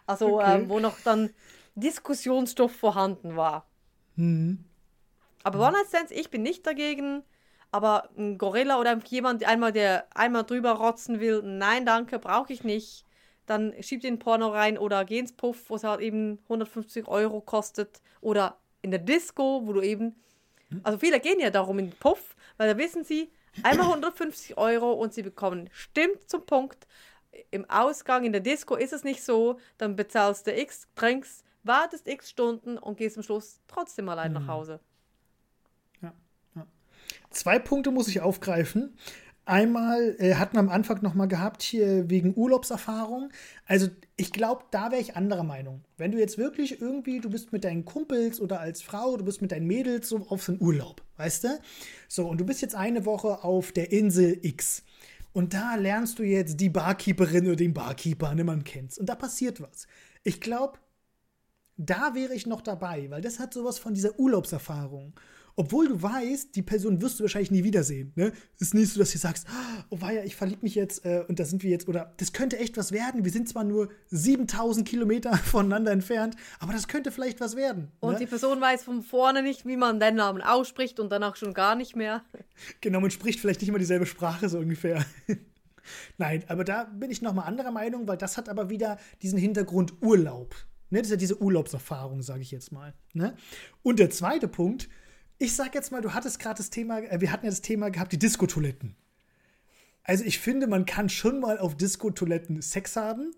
[0.06, 0.56] Also, okay.
[0.56, 1.30] ähm, wo noch dann
[1.76, 3.68] Diskussionsstoff vorhanden war.
[4.16, 4.64] Mhm.
[5.44, 5.64] Aber mhm.
[5.66, 7.24] One-Night-Stands, ich bin nicht dagegen.
[7.72, 12.64] Aber ein Gorilla oder jemand, einmal, der einmal drüber rotzen will, nein, danke, brauche ich
[12.64, 13.04] nicht.
[13.48, 17.42] Dann schiebt den Porno rein oder geh ins Puff, wo es halt eben 150 Euro
[17.42, 18.02] kostet.
[18.22, 20.16] Oder in der Disco, wo du eben,
[20.84, 23.32] also viele gehen ja darum in den Puff, weil da wissen sie,
[23.64, 26.88] einmal 150 Euro und sie bekommen, stimmt zum Punkt,
[27.52, 32.08] im Ausgang in der Disco ist es nicht so, dann bezahlst du x, trinkst, wartest
[32.08, 34.40] x Stunden und gehst am Schluss trotzdem allein mhm.
[34.40, 34.80] nach Hause.
[36.02, 36.14] Ja,
[36.56, 36.66] ja.
[37.30, 38.98] Zwei Punkte muss ich aufgreifen.
[39.46, 43.30] Einmal äh, hatten wir am Anfang noch mal gehabt hier wegen Urlaubserfahrung.
[43.66, 45.84] Also ich glaube, da wäre ich anderer Meinung.
[45.98, 49.42] Wenn du jetzt wirklich irgendwie, du bist mit deinen Kumpels oder als Frau, du bist
[49.42, 51.60] mit deinen Mädels so auf so einen Urlaub, weißt du?
[52.08, 54.84] So, und du bist jetzt eine Woche auf der Insel X.
[55.34, 58.98] Und da lernst du jetzt die Barkeeperin oder den Barkeeper, ne, man kennt's.
[58.98, 59.88] Und da passiert was.
[60.24, 60.80] Ich glaube,
[61.78, 65.14] da wäre ich noch dabei, weil das hat sowas von dieser Urlaubserfahrung.
[65.56, 68.12] Obwohl du weißt, die Person wirst du wahrscheinlich nie wiedersehen.
[68.16, 68.34] Ne?
[68.58, 69.46] Ist nicht so, dass du sagst,
[69.90, 72.58] oh weia, ich verliebe mich jetzt äh, und da sind wir jetzt, oder das könnte
[72.58, 73.24] echt was werden.
[73.24, 77.92] Wir sind zwar nur 7000 Kilometer voneinander entfernt, aber das könnte vielleicht was werden.
[78.00, 78.20] Und ne?
[78.20, 81.76] die Person weiß von vorne nicht, wie man deinen Namen ausspricht und danach schon gar
[81.76, 82.24] nicht mehr.
[82.82, 85.06] Genau, man spricht vielleicht nicht immer dieselbe Sprache so ungefähr.
[86.18, 90.02] Nein, aber da bin ich nochmal anderer Meinung, weil das hat aber wieder diesen Hintergrund
[90.02, 90.56] Urlaub.
[90.94, 91.00] Ne?
[91.00, 92.94] Das ist ja diese Urlaubserfahrung, sage ich jetzt mal.
[93.14, 93.36] Ne?
[93.82, 94.90] Und der zweite Punkt,
[95.40, 97.90] ich sag jetzt mal, du hattest gerade das Thema, äh, wir hatten ja das Thema
[97.90, 98.96] gehabt, die Diskotoiletten.
[100.04, 103.34] Also ich finde, man kann schon mal auf Diskotoiletten Sex haben.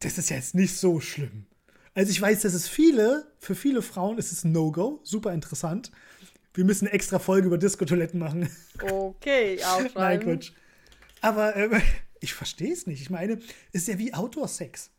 [0.00, 1.46] Das ist jetzt nicht so schlimm.
[1.94, 5.92] Also ich weiß, dass es viele, für viele Frauen ist es ein No-Go, super interessant.
[6.52, 8.50] Wir müssen eine extra Folge über Diskotoiletten machen.
[8.82, 10.26] Okay, Nein, aufschreiben.
[10.26, 10.52] Quatsch.
[11.22, 11.80] Aber äh,
[12.20, 13.00] ich verstehe es nicht.
[13.00, 13.38] Ich meine,
[13.72, 14.90] es ist ja wie Outdoor-Sex.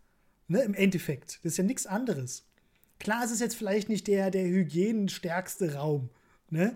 [0.47, 1.39] Ne, Im Endeffekt.
[1.43, 2.45] Das ist ja nichts anderes.
[2.99, 6.09] Klar, es ist jetzt vielleicht nicht der, der hygienenstärkste Raum.
[6.49, 6.75] Ne?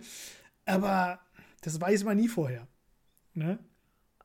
[0.65, 1.19] Aber
[1.61, 2.67] das weiß man nie vorher.
[3.33, 3.59] Ne?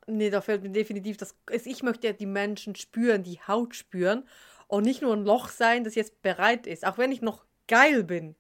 [0.07, 1.35] Nee, da fällt mir definitiv das.
[1.65, 4.25] Ich möchte ja die Menschen spüren, die Haut spüren
[4.67, 6.87] und nicht nur ein Loch sein, das jetzt bereit ist.
[6.87, 8.35] Auch wenn ich noch geil bin.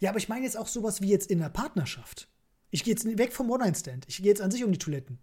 [0.00, 2.28] Ja, aber ich meine jetzt auch sowas wie jetzt in der Partnerschaft.
[2.70, 4.06] Ich gehe jetzt weg vom One-Night-Stand.
[4.08, 5.18] Ich gehe jetzt an sich um die Toiletten.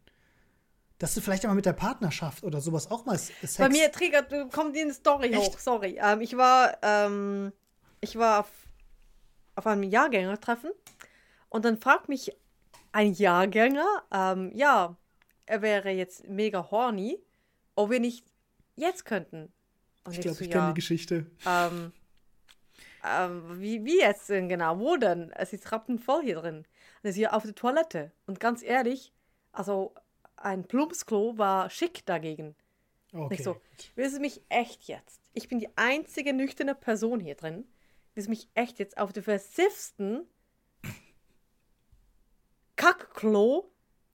[0.98, 3.58] Dass du vielleicht einmal mit der Partnerschaft oder sowas auch mal Sex.
[3.58, 5.42] Bei mir triggert, kommt die eine Story Echt?
[5.42, 5.60] hoch.
[5.60, 6.00] Sorry.
[6.02, 7.52] Ähm, ich war, ähm,
[8.00, 8.50] ich war auf,
[9.56, 10.72] auf einem Jahrgängertreffen
[11.50, 12.36] und dann fragt mich
[12.94, 14.96] ein Jahrgänger, ähm, ja,
[15.46, 17.22] er wäre jetzt mega horny,
[17.76, 18.26] ob wir nicht
[18.76, 19.52] jetzt könnten.
[20.06, 21.26] Und ich glaube, ich kenne ja, die Geschichte.
[21.46, 21.92] ähm,
[23.04, 24.80] ähm, wie, wie jetzt denn genau?
[24.80, 25.32] Wo denn?
[25.34, 26.58] Es ist rappenvoll hier drin.
[26.58, 26.66] Und
[27.04, 28.12] er ist hier auf der Toilette.
[28.26, 29.14] Und ganz ehrlich,
[29.52, 29.94] also
[30.46, 32.56] ein Plumpsklo war schick dagegen.
[33.12, 33.28] Okay.
[33.32, 33.60] Nicht so,
[33.96, 35.20] willst du mich echt jetzt?
[35.34, 37.68] Ich bin die einzige nüchterne Person hier drin.
[38.14, 40.28] Willst du mich echt jetzt auf den versiffsten
[42.76, 43.72] Kackklo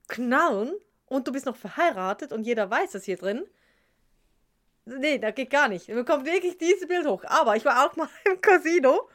[0.08, 0.74] knallen
[1.06, 3.44] und du bist noch verheiratet und jeder weiß das hier drin?
[4.86, 5.90] Nee, das geht gar nicht.
[5.90, 7.26] Mir kommt wirklich dieses Bild hoch.
[7.26, 9.10] Aber ich war auch mal im Casino,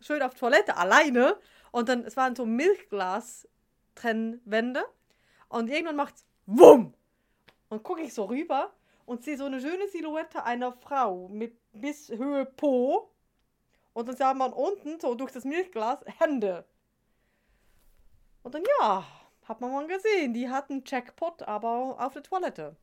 [0.00, 1.38] schön auf Toilette, alleine.
[1.70, 4.84] Und dann, es waren so Milchglas-Trennwände.
[5.48, 6.94] Und irgendwann macht's WUM!
[7.68, 8.72] Und gucke ich so rüber
[9.04, 13.10] und sehe so eine schöne Silhouette einer Frau mit bis Höhe Po.
[13.92, 16.64] Und dann sah man unten, so durch das Milchglas, Hände.
[18.42, 19.04] Und dann, ja,
[19.44, 22.76] hat man mal gesehen, die hatten Jackpot, aber auf der Toilette.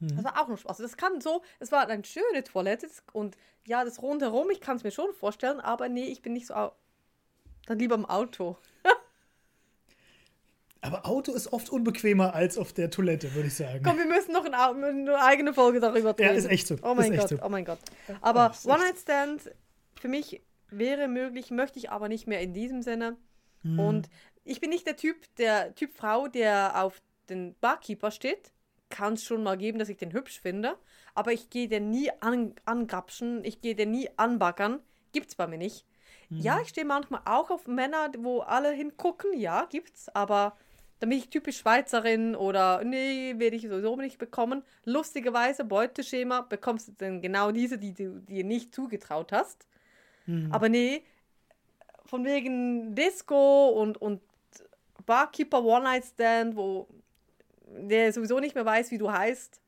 [0.00, 0.70] Das war auch noch Spaß.
[0.70, 4.76] Also das kann so, es war eine schöne Toilette und ja, das rundherum, ich kann
[4.76, 6.72] es mir schon vorstellen, aber nee, ich bin nicht so,
[7.66, 8.56] dann lieber im Auto.
[10.82, 13.82] Aber Auto ist oft unbequemer als auf der Toilette, würde ich sagen.
[13.84, 16.26] Komm, wir müssen noch ein Au- eine eigene Folge darüber drehen.
[16.26, 16.76] Ja, ist echt so.
[16.82, 17.38] Oh mein Gott, so.
[17.42, 17.78] oh mein Gott.
[18.20, 19.52] Aber echt One-Night-Stand
[20.00, 23.16] für mich wäre möglich, möchte ich aber nicht mehr in diesem Sinne.
[23.62, 23.78] Hm.
[23.78, 24.10] Und
[24.44, 28.52] ich bin nicht der Typ, der Typ Frau, der auf den Barkeeper steht.
[28.88, 30.76] Kann es schon mal geben, dass ich den hübsch finde.
[31.14, 34.80] Aber ich gehe den nie an, angrapschen, ich gehe den nie anbackern.
[35.12, 35.86] Gibt's bei mir nicht.
[36.28, 36.62] Ja, Hm.
[36.62, 39.38] ich stehe manchmal auch auf Männer, wo alle hingucken.
[39.38, 40.08] Ja, gibt's.
[40.08, 40.56] Aber
[41.02, 44.62] dann bin ich typisch Schweizerin oder nee, werde ich sowieso nicht bekommen.
[44.84, 49.66] Lustigerweise, Beuteschema, bekommst du dann genau diese, die du dir nicht zugetraut hast.
[50.26, 50.52] Hm.
[50.52, 51.02] Aber nee,
[52.06, 54.20] von wegen Disco und, und
[55.04, 56.86] Barkeeper One-Night-Stand, wo
[57.66, 59.60] der sowieso nicht mehr weiß, wie du heißt.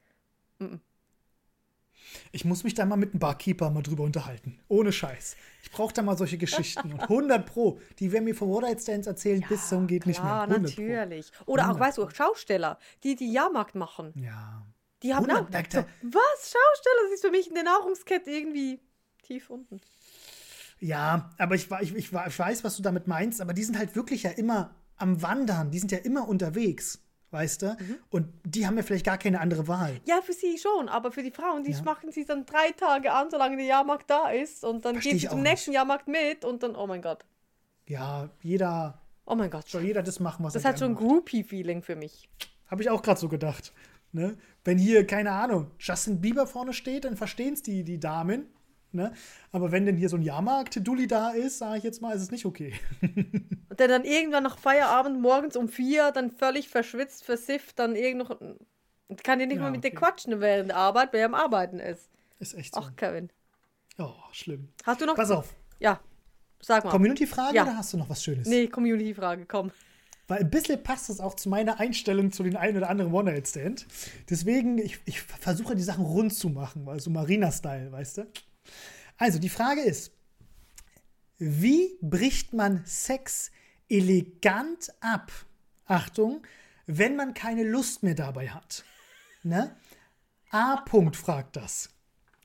[2.33, 4.59] Ich muss mich da mal mit einem Barkeeper mal drüber unterhalten.
[4.69, 5.37] Ohne Scheiß.
[5.63, 6.93] Ich brauche da mal solche Geschichten.
[6.93, 10.31] Und 100 Pro, die werden mir von One-Night-Stands erzählen, bis zum geht nicht mehr.
[10.31, 11.31] Ja, 100 natürlich.
[11.47, 14.13] Oder auch, 100 weißt du, Schausteller, die die Jahrmarkt machen.
[14.13, 14.21] Pro.
[14.21, 14.67] Ja.
[15.03, 16.43] Die haben 100, auch, was?
[16.43, 17.03] Schausteller?
[17.05, 18.81] Das ist für mich in der Nahrungskette irgendwie
[19.23, 19.81] tief unten.
[20.81, 23.97] Ja, aber ich, ich, ich, ich weiß, was du damit meinst, aber die sind halt
[23.97, 25.71] wirklich ja immer am Wandern.
[25.71, 27.67] Die sind ja immer unterwegs, weißt du?
[27.79, 27.97] Mhm.
[28.11, 30.01] Und die haben ja vielleicht gar keine andere Wahl.
[30.07, 31.83] Ja, für sie schon, aber für die Frauen, die Ja.
[31.83, 34.65] machen sie dann drei Tage an, solange der Jahrmarkt da ist.
[34.65, 37.25] Und dann Versteh geht sie zum nächsten Jahrmarkt mit und dann, oh mein Gott.
[37.87, 39.69] Ja, jeder Oh mein Gott.
[39.69, 40.95] soll jeder das machen, was Das er hat so ein.
[40.95, 42.29] Groupie-Feeling für mich.
[42.71, 43.73] Habe ich auch gerade so gedacht.
[44.13, 44.37] Ne?
[44.65, 48.47] Wenn hier, keine Ahnung, Justin Bieber vorne steht, dann verstehen es die, die Damen.
[48.95, 49.13] Ne?
[49.53, 52.31] Aber wenn denn hier so ein Jahrmarkt-Dulli da ist, sage ich jetzt mal, ist es
[52.31, 52.73] nicht okay.
[53.69, 58.29] Und der dann irgendwann nach Feierabend morgens um vier dann völlig verschwitzt, versifft, dann irgend
[58.29, 58.39] noch.
[59.23, 59.97] Kann ja nicht Ja, mal mit dir okay.
[59.97, 62.09] quatschen während der Arbeit, weil er am Arbeiten ist.
[62.39, 62.81] Ist echt so.
[62.81, 63.31] Ach, Kevin.
[63.99, 64.69] Oh, schlimm.
[64.85, 65.15] Hast du noch.
[65.17, 65.55] Pass auf.
[65.79, 66.01] Ja,
[66.61, 66.91] sag mal.
[66.91, 67.63] Community-Frage Ja.
[67.65, 68.49] oder hast du noch was Schönes?
[68.49, 69.71] nee, Community-Frage, komm.
[70.27, 73.87] Weil ein bisschen passt das auch zu meiner Einstellung zu den einen oder anderen One-Night-Stand.
[74.31, 78.27] Deswegen, ich, ich versuche die Sachen rund zu machen, weil so Marina-Style, weißt du?
[79.17, 80.13] Also, die Frage ist,
[81.39, 83.51] wie bricht man Sex
[83.89, 85.33] elegant ab?
[85.87, 86.47] Achtung,
[86.87, 88.85] wenn man keine Lust mehr dabei hat.
[89.43, 89.77] Ne?
[90.51, 90.77] A.
[90.77, 91.91] Punkt fragt das.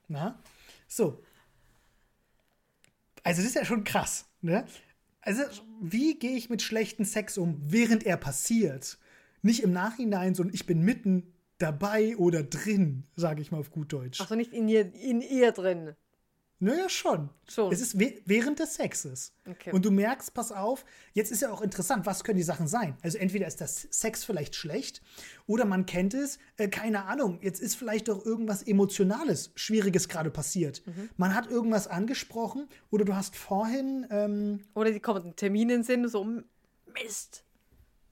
[0.08, 0.42] Na?
[0.86, 1.22] So.
[3.22, 4.26] Also, das ist ja schon krass.
[4.42, 4.66] Ne?
[5.22, 5.42] Also,
[5.80, 8.98] wie gehe ich mit schlechten Sex um, während er passiert?
[9.42, 13.92] Nicht im Nachhinein, sondern ich bin mitten dabei oder drin, sage ich mal auf gut
[13.92, 14.20] Deutsch.
[14.20, 15.94] Achso, nicht in ihr, in ihr drin.
[16.62, 17.30] Naja, schon.
[17.48, 17.72] Schon.
[17.72, 19.32] Es ist während des Sexes.
[19.48, 19.72] Okay.
[19.72, 22.98] Und du merkst, pass auf, jetzt ist ja auch interessant, was können die Sachen sein?
[23.02, 25.00] Also entweder ist das Sex vielleicht schlecht
[25.46, 30.30] oder man kennt es, äh, keine Ahnung, jetzt ist vielleicht doch irgendwas Emotionales, Schwieriges gerade
[30.30, 30.86] passiert.
[30.86, 31.08] Mhm.
[31.16, 35.84] Man hat irgendwas angesprochen oder du hast vorhin, ähm, Oder die kommen Termine in den
[35.84, 36.26] Sinn, so
[36.92, 37.42] Mist.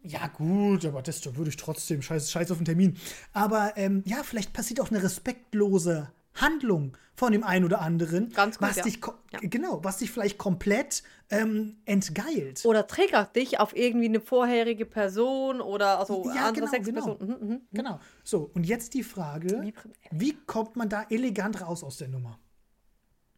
[0.02, 2.96] ja gut, aber das da würde ich trotzdem, scheiß, scheiß auf den Termin.
[3.34, 8.58] Aber ähm, ja, vielleicht passiert auch eine respektlose Handlung von dem einen oder anderen, Ganz
[8.58, 8.82] gut, was ja.
[8.84, 9.00] dich
[9.32, 9.40] Ja.
[9.42, 12.64] genau, was dich vielleicht komplett ähm, entgeilt.
[12.64, 17.18] Oder triggert dich auf irgendwie eine vorherige Person oder also Ja, andere genau, Sexperson.
[17.18, 17.38] genau.
[17.38, 17.60] Mhm, mhm.
[17.72, 18.00] Genau.
[18.22, 19.72] So, und jetzt die Frage,
[20.12, 22.38] Wie kommt man da elegant raus aus der Nummer?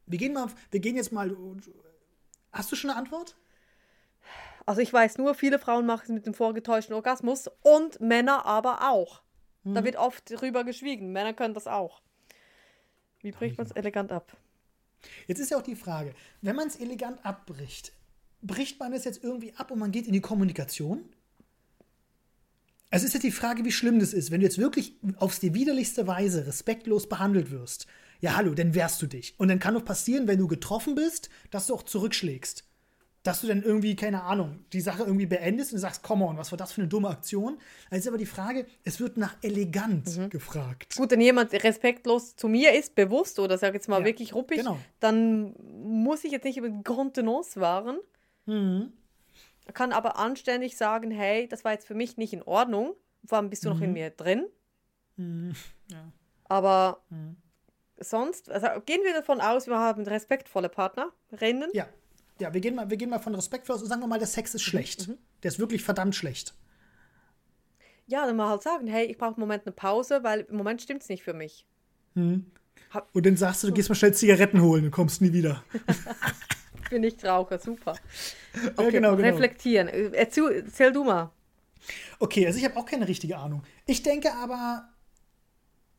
[0.07, 1.35] Wir gehen mal, wir gehen jetzt mal.
[2.53, 3.37] Hast du schon eine Antwort?
[4.67, 8.91] Also ich weiß nur, viele Frauen machen es mit dem vorgetäuschten Orgasmus und Männer aber
[8.91, 9.23] auch.
[9.65, 9.75] Mhm.
[9.75, 11.13] Da wird oft drüber geschwiegen.
[11.13, 12.03] Männer können das auch.
[13.23, 14.37] Wie bricht man es elegant ab?
[15.27, 17.93] Jetzt ist ja auch die Frage, wenn man es elegant abbricht,
[18.43, 21.05] bricht man es jetzt irgendwie ab und man geht in die Kommunikation?
[22.91, 25.55] Also ist jetzt die Frage, wie schlimm das ist, wenn du jetzt wirklich aufs die
[25.55, 27.87] widerlichste Weise respektlos behandelt wirst.
[28.21, 29.35] Ja, hallo, dann wehrst du dich.
[29.39, 32.65] Und dann kann doch passieren, wenn du getroffen bist, dass du auch zurückschlägst.
[33.23, 36.51] Dass du dann irgendwie, keine Ahnung, die Sache irgendwie beendest und sagst, come on, was
[36.53, 37.59] war das für eine dumme Aktion?
[37.91, 40.97] Also ist aber die Frage, es wird nach elegant gefragt.
[40.97, 44.59] Gut, wenn jemand respektlos zu mir ist, bewusst oder sag jetzt mal Ja, wirklich ruppig,
[44.61, 44.79] genau.
[45.01, 47.99] dann muss ich jetzt nicht über die Contenance wahren.
[48.47, 48.95] Mhm.
[49.75, 52.95] Kann aber anständig sagen, hey, das war jetzt für mich nicht in Ordnung.
[53.27, 54.47] Vor allem bist du noch in mir drin.
[55.17, 55.53] Mhm.
[55.89, 56.11] Ja.
[56.45, 57.37] Aber Mhm.
[57.99, 61.69] sonst, also gehen wir davon aus, wir haben respektvolle Partnerinnen.
[61.75, 61.87] Ja,
[62.41, 64.29] ja wir, gehen mal, wir gehen mal von Respekt aus und sagen wir mal, der
[64.29, 65.11] Sex ist schlecht.
[65.43, 66.55] Der ist wirklich verdammt schlecht.
[68.07, 70.83] Ja, dann mal halt sagen, hey, ich brauche im Moment eine Pause, weil im Moment
[70.83, 71.65] stimmt es nicht für mich.
[72.15, 75.63] Und dann sagst du, du gehst mal schnell Zigaretten holen und kommst nie wieder.
[76.83, 77.95] Ich bin nicht Raucher, super.
[78.53, 79.29] Ja, genau, genau.
[79.29, 79.87] Reflektieren.
[79.87, 81.31] Äh, Erzähl, erzähl du mal.
[82.19, 83.63] Okay, also ich habe auch keine richtige Ahnung.
[83.87, 84.89] Ich denke aber,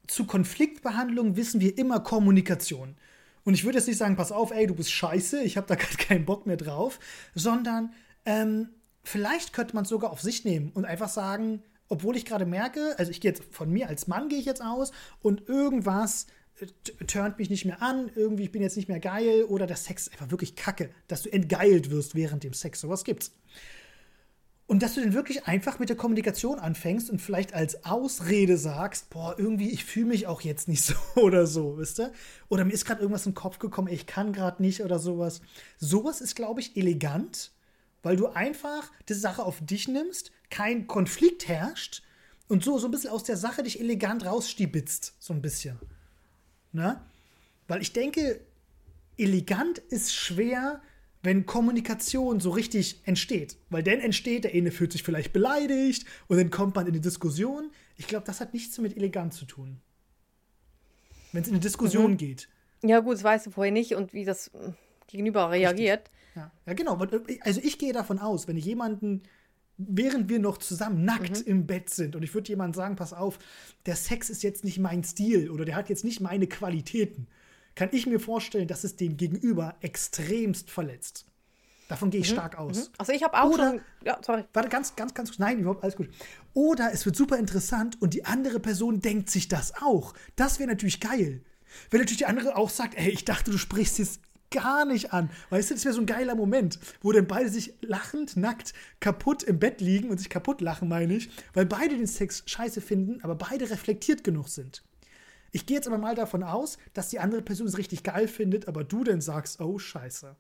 [0.08, 2.98] zu Konfliktbehandlung wissen wir immer Kommunikation.
[3.44, 5.76] Und ich würde jetzt nicht sagen, pass auf, ey, du bist scheiße, ich habe da
[5.82, 7.00] gerade keinen Bock mehr drauf,
[7.36, 7.94] sondern
[8.26, 8.70] ähm,
[9.04, 12.96] vielleicht könnte man es sogar auf sich nehmen und einfach sagen, obwohl ich gerade merke,
[12.98, 16.28] also ich gehe jetzt von mir als Mann gehe ich jetzt aus und irgendwas
[16.60, 16.68] äh,
[17.06, 20.08] turnt mich nicht mehr an, irgendwie ich bin jetzt nicht mehr geil oder der Sex
[20.08, 23.34] ist einfach wirklich kacke, dass du entgeilt wirst während dem Sex, sowas gibt's.
[24.72, 29.10] Und dass du dann wirklich einfach mit der Kommunikation anfängst und vielleicht als Ausrede sagst,
[29.10, 32.14] boah, irgendwie, ich fühle mich auch jetzt nicht so oder so, wisst ihr?
[32.48, 35.42] Oder mir ist gerade irgendwas in den Kopf gekommen, ich kann gerade nicht oder sowas.
[35.78, 37.52] Sowas ist, glaube ich, elegant,
[38.02, 42.02] weil du einfach die Sache auf dich nimmst, kein Konflikt herrscht
[42.48, 45.78] und so, so ein bisschen aus der Sache dich elegant rausstiebitzt, so ein bisschen.
[46.72, 47.02] Ne?
[47.68, 48.40] Weil ich denke,
[49.18, 50.82] elegant ist schwer,
[51.24, 53.58] wenn Kommunikation so richtig entsteht.
[53.70, 57.02] Weil dann entsteht, der eine fühlt sich vielleicht beleidigt und dann kommt man in die
[57.02, 57.72] Diskussion.
[57.98, 59.82] Ich glaube, das hat nichts mit elegant zu tun.
[61.32, 62.50] Wenn es in eine Diskussion geht.
[62.84, 64.72] Ja, gut, das weißt du vorher nicht und wie das äh,
[65.08, 66.10] Gegenüber reagiert.
[66.36, 67.02] Ja, ja genau.
[67.04, 69.22] äh, Also ich gehe davon aus, wenn ich jemanden,
[69.78, 73.40] während wir noch zusammen nackt im Bett sind und ich würde jemandem sagen, pass auf,
[73.86, 77.28] der Sex ist jetzt nicht mein Stil oder der hat jetzt nicht meine Qualitäten,
[77.82, 81.26] kann ich mir vorstellen, dass es den Gegenüber extremst verletzt.
[81.90, 82.92] Davon gehe ich stark aus.
[83.00, 83.82] Also ich habe auch Oder- schon.
[84.06, 84.44] Ja, sorry.
[84.54, 86.08] Warte, ganz, ganz, ganz, nein, überhaupt alles gut.
[86.54, 90.14] Oder es wird super interessant und die andere Person denkt sich das auch.
[90.36, 91.42] Das wäre natürlich geil.
[91.90, 94.20] Wenn natürlich die andere auch sagt, ey, ich dachte, du sprichst jetzt
[94.52, 95.32] gar nicht an.
[95.50, 99.42] Weißt du, das wäre so ein geiler Moment, wo dann beide sich lachend, nackt, kaputt
[99.42, 103.24] im Bett liegen und sich kaputt lachen, meine ich, weil beide den Sex scheiße finden,
[103.24, 104.84] aber beide reflektiert genug sind.
[105.52, 108.68] Ich gehe jetzt aber mal davon aus, dass die andere Person es richtig geil findet,
[108.68, 110.36] aber du dann sagst, oh scheiße,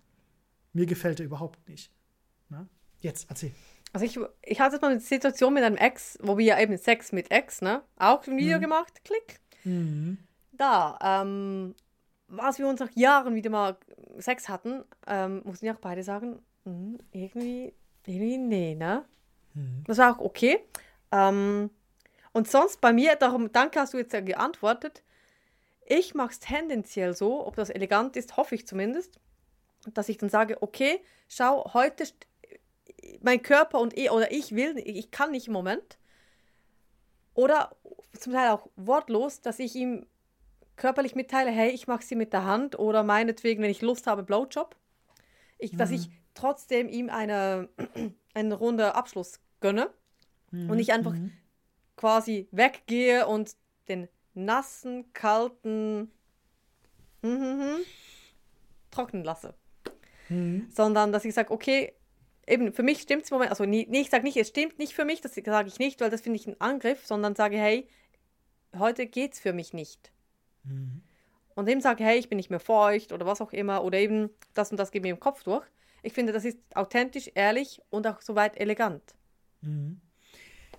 [0.73, 1.91] mir gefällt er überhaupt nicht.
[2.49, 2.67] Na?
[2.99, 3.51] Jetzt, erzähl.
[3.93, 6.77] Also ich, ich hatte jetzt mal eine Situation mit einem Ex, wo wir ja eben
[6.77, 7.81] Sex mit Ex, ne?
[7.97, 9.41] Auch ein Video gemacht, klick.
[10.53, 11.75] Da, ähm,
[12.27, 13.77] was wir uns nach Jahren wieder mal
[14.17, 17.73] Sex hatten, ähm, mussten ja auch beide sagen, "Hm, irgendwie,
[18.05, 19.03] irgendwie nee, ne?
[19.85, 20.59] Das war auch okay.
[21.11, 21.69] Ähm,
[22.33, 25.03] und sonst bei mir, darum, danke hast du jetzt ja geantwortet,
[25.85, 29.19] ich mache es tendenziell so, ob das elegant ist, hoffe ich zumindest,
[29.93, 32.05] dass ich dann sage, okay, schau, heute
[33.21, 35.97] mein Körper und ich, oder ich will, ich kann nicht im Moment.
[37.33, 37.75] Oder
[38.17, 40.05] zum Teil auch wortlos, dass ich ihm
[40.75, 44.23] körperlich mitteile, hey, ich mache sie mit der Hand oder meinetwegen, wenn ich Lust habe,
[44.23, 44.75] Blowjob.
[45.57, 47.69] Ich, Dass ich trotzdem ihm eine,
[48.33, 49.91] einen runden Abschluss gönne
[50.51, 51.13] und ich einfach
[52.01, 53.55] quasi weggehe und
[53.87, 56.11] den nassen, kalten
[57.21, 57.75] hm, hm, hm,
[58.89, 59.53] trocknen lasse.
[60.73, 61.93] Sondern, dass ich sage, okay,
[62.47, 64.93] eben für mich stimmt es im Moment, also nee, ich sage nicht, es stimmt nicht
[64.95, 67.87] für mich, das sage ich nicht, weil das finde ich ein Angriff, sondern sage, hey,
[68.75, 70.11] heute geht's für mich nicht.
[71.53, 74.31] Und dem sage, hey, ich bin nicht mehr feucht oder was auch immer, oder eben
[74.55, 75.67] das und das geht mir im Kopf durch.
[76.01, 79.03] Ich finde, das ist authentisch, ehrlich und auch soweit elegant.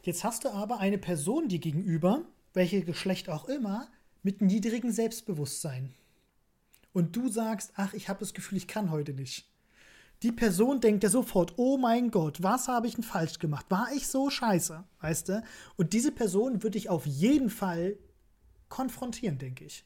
[0.02, 3.88] Jetzt hast du aber eine Person dir gegenüber, welche Geschlecht auch immer,
[4.22, 5.94] mit niedrigem Selbstbewusstsein.
[6.92, 9.48] Und du sagst, ach, ich habe das Gefühl, ich kann heute nicht.
[10.22, 13.66] Die Person denkt ja sofort, oh mein Gott, was habe ich denn falsch gemacht?
[13.70, 14.84] War ich so scheiße?
[15.00, 15.42] Weißt du?
[15.76, 17.96] Und diese Person würde ich auf jeden Fall
[18.68, 19.84] konfrontieren, denke ich.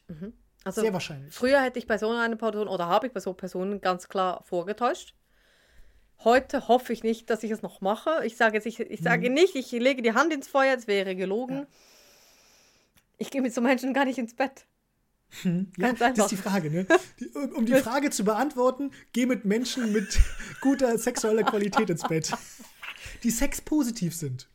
[0.63, 1.33] Also Sehr wahrscheinlich.
[1.33, 4.43] Früher hätte ich bei so einer Person oder habe ich bei so Personen ganz klar
[4.43, 5.15] vorgetäuscht.
[6.23, 8.25] Heute hoffe ich nicht, dass ich es noch mache.
[8.25, 11.15] Ich sage jetzt, ich, ich sage nicht, ich lege die Hand ins Feuer, das wäre
[11.15, 11.67] gelogen.
[13.17, 14.65] Ich gehe mit so Menschen gar nicht ins Bett.
[15.43, 16.23] Ja, Ganz das einfach.
[16.25, 16.87] ist die Frage, ne?
[17.19, 20.19] Die, um um die Frage zu beantworten, geh mit Menschen mit
[20.61, 22.31] guter sexueller Qualität ins Bett.
[23.23, 24.47] Die sexpositiv sind.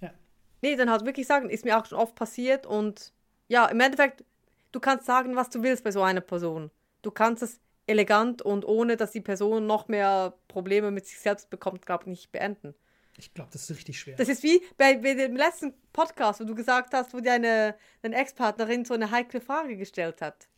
[0.00, 0.12] Ja.
[0.60, 3.12] Nee, dann halt wirklich sagen, ist mir auch schon oft passiert und
[3.48, 4.24] ja, im Endeffekt,
[4.72, 6.70] du kannst sagen, was du willst bei so einer Person.
[7.02, 11.50] Du kannst es elegant und ohne, dass die Person noch mehr Probleme mit sich selbst
[11.50, 12.74] bekommt, glaube ich, nicht beenden.
[13.18, 14.16] Ich glaube, das ist richtig schwer.
[14.16, 18.16] Das ist wie bei, bei dem letzten Podcast, wo du gesagt hast, wo deine, deine
[18.16, 20.48] Ex-Partnerin so eine heikle Frage gestellt hat.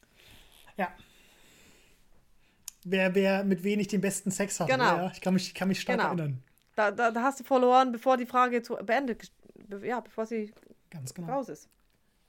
[0.77, 0.89] Ja.
[2.85, 4.69] Wer, wer mit wenig den besten Sex hat.
[4.69, 4.85] Genau.
[4.85, 6.09] Ja, ich kann mich, kann mich stark Genau.
[6.11, 6.43] erinnern.
[6.77, 9.33] Da, da, da hast du verloren, bevor die Frage zu beendet,
[9.83, 10.53] ja, bevor sie
[10.91, 11.33] Ganz genau.
[11.35, 11.69] raus ist.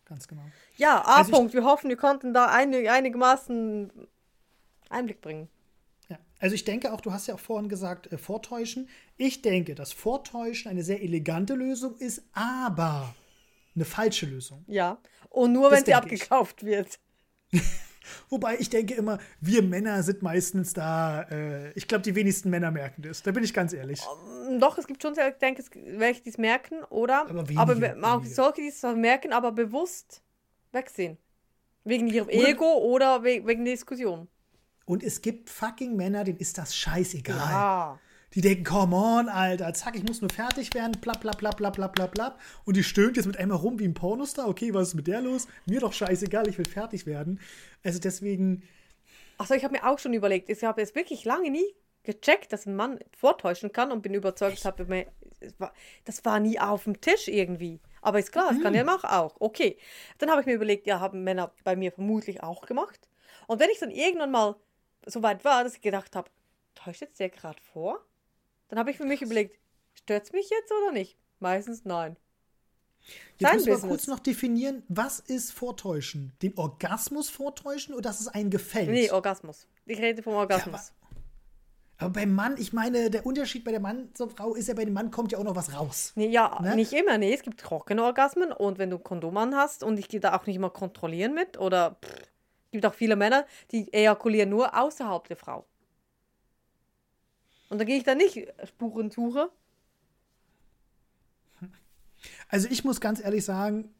[0.05, 0.43] Ganz genau.
[0.77, 1.53] Ja, Also ich- A-Punkt.
[1.53, 3.91] Wir hoffen, wir konnten da einig, einigermaßen
[4.89, 5.47] Einblick bringen.
[6.09, 6.17] Ja.
[6.39, 8.87] Also ich denke auch, du hast ja auch vorhin gesagt, äh, vortäuschen.
[9.17, 13.15] Ich denke, dass Vortäuschen eine sehr elegante Lösung ist, aber
[13.75, 14.63] eine falsche Lösung.
[14.67, 14.99] Ja.
[15.29, 16.21] Und nur, Das wenn sie denke ich.
[16.21, 16.99] abgekauft wird.
[18.29, 22.69] Wobei ich denke immer, wir Männer sind meistens da, äh, ich glaube, die wenigsten Männer
[22.69, 23.23] merken das.
[23.23, 23.99] Da bin ich ganz ehrlich.
[24.47, 25.63] Mm, Doch, es gibt schon, sehr- ich denke,
[25.97, 27.21] welche, die es merken, oder?
[27.21, 27.73] Aber wenige, aber
[28.13, 28.35] auch wenige.
[28.35, 30.21] solche, die es merken, aber bewusst
[30.71, 31.17] wegsehen.
[31.83, 34.27] Wegen ihrem Oder- Ego oder we wegen der Diskussion.
[34.85, 37.37] Und es gibt fucking Männer, denen ist das scheißegal.
[37.37, 37.99] Ah.
[38.33, 41.73] Die denken, come on, Alter, zack, ich muss nur fertig werden, plapp, plapp, plapp, plapp,
[41.73, 42.39] plapp, plapp, plapp.
[42.65, 44.47] Und die stöhnt jetzt mit einmal rum wie ein Pornostar.
[44.49, 45.47] Okay, was ist mit der los?
[45.65, 47.39] Mir doch scheißegal, ich will fertig werden.
[47.83, 48.63] Also deswegen,
[49.37, 51.65] Achso, ich habe mir auch schon überlegt, ich habe jetzt wirklich lange nie
[52.03, 55.07] gecheckt, dass ein Mann vortäuschen kann und bin überzeugt, habe mir,
[55.57, 55.73] war,
[56.05, 57.79] das war nie auf dem Tisch irgendwie.
[58.01, 58.91] Aber ist klar, das kann der Mhm.
[58.91, 59.35] Mach auch.
[59.39, 59.77] Okay.
[60.19, 63.09] Dann habe ich mir überlegt, ja, haben Männer bei mir vermutlich auch gemacht.
[63.47, 64.55] Und wenn ich dann irgendwann mal
[65.05, 66.29] so weit war, dass ich gedacht habe,
[66.75, 67.99] täuscht jetzt der gerade vor?
[68.69, 69.57] Dann habe ich für mich überlegt,
[69.93, 71.17] stört's mich jetzt oder nicht?
[71.39, 72.17] Meistens nein.
[73.37, 73.89] jetzt Sein müssen wir Business.
[73.89, 76.33] kurz noch definieren, was ist Vortäuschen?
[76.41, 78.89] Den Orgasmus vortäuschen oder dass es einem gefällt?
[78.89, 79.67] Nee, Orgasmus.
[79.85, 80.91] Ich rede vom Orgasmus.
[81.97, 84.83] Aber beim Mann, ich meine, der Unterschied bei der Mann zur Frau ist ja, bei
[84.83, 86.11] dem Mann kommt ja auch noch was raus.
[86.15, 86.75] Nee, ja, Ne?
[86.75, 87.17] nicht immer.
[87.17, 90.19] Nee, es gibt trockene Orgasmen und wenn du ein Kondom an hast und ich gehe
[90.19, 92.21] da auch nicht immer kontrollieren mit oder pff,
[92.75, 95.65] gibt auch viele Männer, die ejakulieren nur außerhalb der Frau.
[97.69, 99.49] Und da gehe ich dann nicht Spurensuche.
[102.49, 103.93] Also ich muss ganz ehrlich sagen,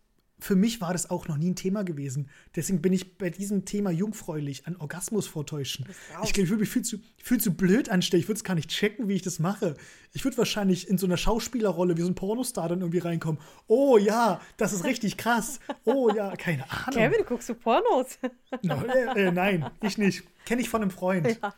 [0.46, 2.30] für mich war das auch noch nie ein Thema gewesen.
[2.56, 5.88] Deswegen bin ich bei diesem Thema jungfräulich an Orgasmus vortäuschen.
[6.24, 8.22] Ich glaube, ich würde mich viel zu, viel zu blöd anstellen.
[8.22, 9.74] Ich würde es gar nicht checken, wie ich das mache.
[10.14, 13.42] Ich würde wahrscheinlich in so einer Schauspielerrolle wie so ein Pornostar dann irgendwie reinkommen.
[13.66, 15.60] Oh ja, das ist richtig krass.
[15.84, 16.92] Oh ja, keine Ahnung.
[16.94, 18.20] Kevin, guckst du Pornos?
[18.62, 20.26] No, äh, äh, nein, ich nicht.
[20.46, 21.26] Kenne ich von einem Freund.
[21.28, 21.54] Für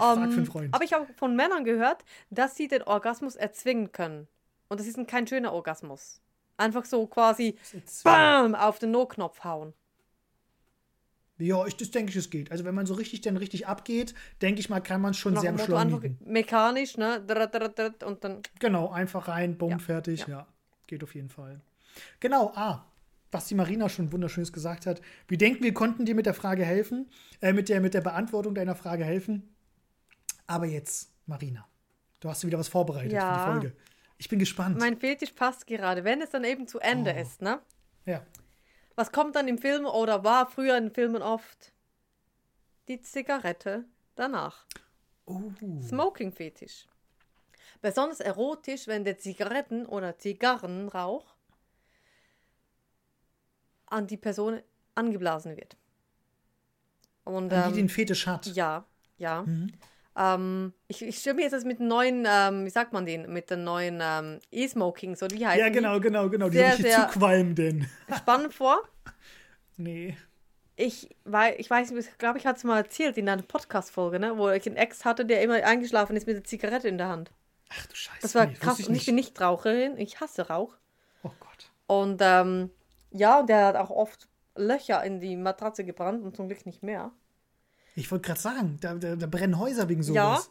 [0.00, 0.72] einen Ähm, Freund.
[0.72, 4.28] aber ich habe von Männern gehört, dass sie den Orgasmus erzwingen können.
[4.68, 6.21] Und das ist ein, kein schöner Orgasmus.
[6.56, 7.56] Einfach so quasi
[8.04, 9.72] BAM auf den No-Knopf hauen.
[11.38, 12.52] Ja, ich, das denke ich, es geht.
[12.52, 15.34] Also wenn man so richtig dann richtig abgeht, denke ich mal, kann man es schon
[15.34, 16.18] Nach sehr Motto einfach beschleunigen.
[16.24, 17.20] mechanisch, ne?
[18.06, 18.42] Und dann.
[18.60, 20.20] Genau, einfach rein, bumm, Ja, fertig.
[20.20, 20.28] Ja.
[20.28, 20.46] ja.
[20.86, 21.60] geht auf jeden Fall.
[22.20, 22.84] Genau, ah,
[23.32, 25.00] was die Marina schon wunderschönes gesagt hat.
[25.26, 28.54] Wir denken, wir konnten dir mit der Frage helfen, äh, mit, der, mit der Beantwortung
[28.54, 29.54] deiner Frage helfen.
[30.46, 31.66] Aber jetzt, Marina,
[32.20, 33.32] du hast wieder was vorbereitet Ja.
[33.32, 33.76] für die Folge.
[34.22, 34.78] Ich bin gespannt.
[34.78, 37.20] Mein Fetisch passt gerade, wenn es dann eben zu Ende Oh.
[37.20, 37.60] ist, ne?
[38.06, 38.24] ja.
[38.94, 41.72] Was kommt dann im Film oder war früher in Filmen oft?
[42.86, 44.64] Die Zigarette danach.
[45.26, 45.50] Oh.
[45.82, 46.86] Smoking-Fetisch.
[47.80, 51.34] Besonders erotisch, wenn der Zigaretten- oder Zigarrenrauch
[53.86, 54.62] an die Person
[54.94, 55.76] angeblasen wird.
[57.24, 58.46] Und, An die ähm, den Fetisch hat.
[58.54, 58.84] ja,
[59.18, 59.42] ja.
[59.42, 59.72] Mhm.
[60.16, 63.50] Ähm, ich, ich stelle mir jetzt das mit neuen, ähm, wie sagt man den, mit
[63.50, 66.48] den neuen ähm, E-Smoking, so wie heißt Ja, genau, genau, genau.
[66.48, 67.88] Die Sehr, sehr- zuqualmenden.
[68.18, 68.82] spannend vor.
[69.76, 70.16] Nee.
[70.76, 74.18] Ich, wei- ich weiß nicht, ich glaube, ich hatte es mal erzählt in einer Podcast-Folge,
[74.18, 77.08] ne, wo ich einen Ex hatte, der immer eingeschlafen ist mit der Zigarette in der
[77.08, 77.30] Hand.
[77.70, 78.18] Ach du Scheiße.
[78.22, 78.78] Das war nee, krass.
[78.80, 80.76] ich Und ich bin nicht Raucherin, ich hasse Rauch.
[81.22, 81.70] Oh Gott.
[81.86, 82.70] Und ähm,
[83.10, 86.82] ja, und der hat auch oft Löcher in die Matratze gebrannt und zum Glück nicht
[86.82, 87.12] mehr.
[87.94, 90.36] Ich wollte gerade sagen, da, da, da brennen Häuser wegen Ja.
[90.36, 90.50] sowas.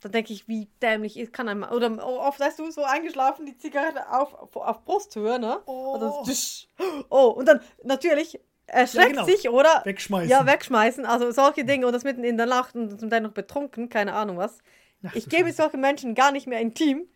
[0.00, 1.72] Da denke ich, wie dämlich ist, kann einmal.
[1.74, 5.58] Oder oft weißt du, so eingeschlafen, die Zigarette auf, auf, auf Brusthöhe, ne?
[5.60, 6.24] Und dann, Oh.
[6.24, 6.68] tsch.
[7.08, 9.24] oh, und dann natürlich erschreckt genau.
[9.24, 9.80] sich, oder?
[9.84, 10.28] Wegschmeißen.
[10.30, 11.06] Ja, wegschmeißen.
[11.06, 14.12] Also solche Dinge und das mitten in der Nacht und zum Teil noch betrunken, keine
[14.12, 14.58] Ahnung was.
[15.06, 15.52] Ach ich Scheiße.
[15.52, 17.08] solchen Menschen gar nicht mehr intim.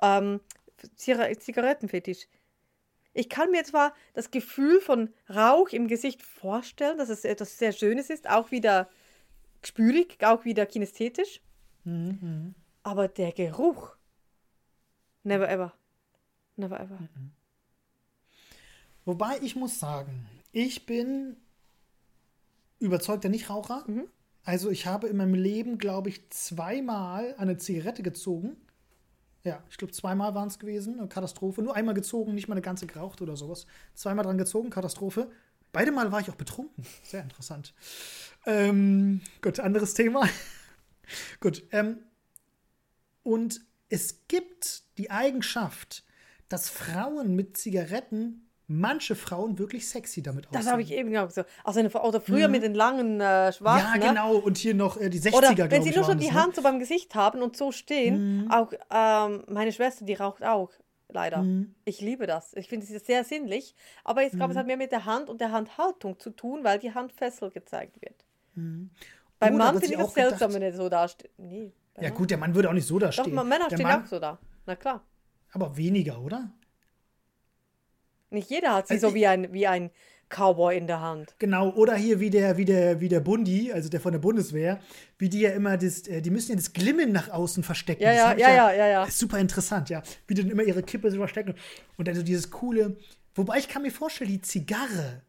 [0.00, 0.40] Ähm,
[0.96, 2.26] Ziga- Zigarettenfetisch.
[3.12, 7.72] Ich kann mir zwar das Gefühl von Rauch im Gesicht vorstellen, dass es etwas sehr
[7.72, 8.88] Schönes ist, auch wieder
[9.62, 11.40] spürig, auch wieder kinästhetisch,
[11.84, 12.54] Mhm.
[12.82, 13.96] aber der Geruch.
[15.22, 15.74] Never ever.
[16.56, 16.98] Never ever.
[19.04, 21.36] Wobei ich muss sagen, ich bin
[22.78, 23.84] überzeugter Nichtraucher.
[23.86, 24.08] Mhm.
[24.44, 28.56] Also ich habe in meinem Leben, glaube ich, zweimal eine Zigarette gezogen.
[29.42, 30.98] Ja, ich glaube, zweimal waren es gewesen.
[30.98, 31.62] Eine Katastrophe.
[31.62, 33.66] Nur einmal gezogen, nicht mal eine ganze geraucht oder sowas.
[33.94, 35.30] Zweimal dran gezogen, Katastrophe.
[35.72, 36.84] Beide Mal war ich auch betrunken.
[37.02, 37.74] Sehr interessant.
[38.44, 40.28] Ähm, gut, anderes Thema.
[41.40, 41.62] gut.
[41.70, 41.98] Ähm,
[43.22, 46.04] und es gibt die Eigenschaft,
[46.48, 50.62] dass Frauen mit Zigaretten, manche Frauen wirklich sexy damit aussehen.
[50.62, 51.42] Das habe ich eben auch so.
[51.64, 53.86] Also eine, oder früher mit den langen äh, schwarzen.
[53.86, 54.08] Ja, ne?
[54.08, 54.36] genau.
[54.36, 56.40] Und hier noch äh, die 60er, Oder wenn sie nur schon die das, ne?
[56.40, 60.70] Hand so beim Gesicht haben und so stehen, auch ähm, meine Schwester, die raucht auch,
[61.08, 61.42] leider.
[61.42, 61.74] Mhm.
[61.84, 62.54] Ich liebe das.
[62.54, 63.74] Ich finde es sehr sinnlich.
[64.04, 66.78] Aber ich glaube, es hat mehr mit der Hand und der Handhaltung zu tun, weil
[66.78, 68.24] die Handfessel gezeigt wird.
[68.54, 71.30] Beim Oder Mann was finde ich das auch seltsam, wenn er so da steht.
[71.38, 71.72] Nee.
[71.96, 73.26] Ja, Mann- gut, der Mann würde auch nicht so da Doch.
[73.26, 74.38] Männer der stehen Mann, auch so da.
[74.66, 75.02] Na klar.
[75.52, 76.52] Aber weniger, oder?
[78.30, 79.90] Nicht jeder hat sie Also so wie ein, wie ein
[80.28, 81.34] Cowboy in der Hand.
[81.38, 84.80] Genau, oder hier wie der, wie der, wie der Bundi, also der von der Bundeswehr,
[85.18, 88.02] wie die ja immer das, äh, die müssen ja das Glimmen nach außen verstecken.
[88.02, 89.04] Ja, Das ja, ja, ja, ja, ja.
[89.04, 90.02] Ist super interessant, ja.
[90.28, 91.54] Wie die dann immer ihre Kippe so verstecken.
[91.96, 92.96] Und dann so dieses coole,
[93.34, 95.22] wobei ich kann mir vorstellen, die Zigarre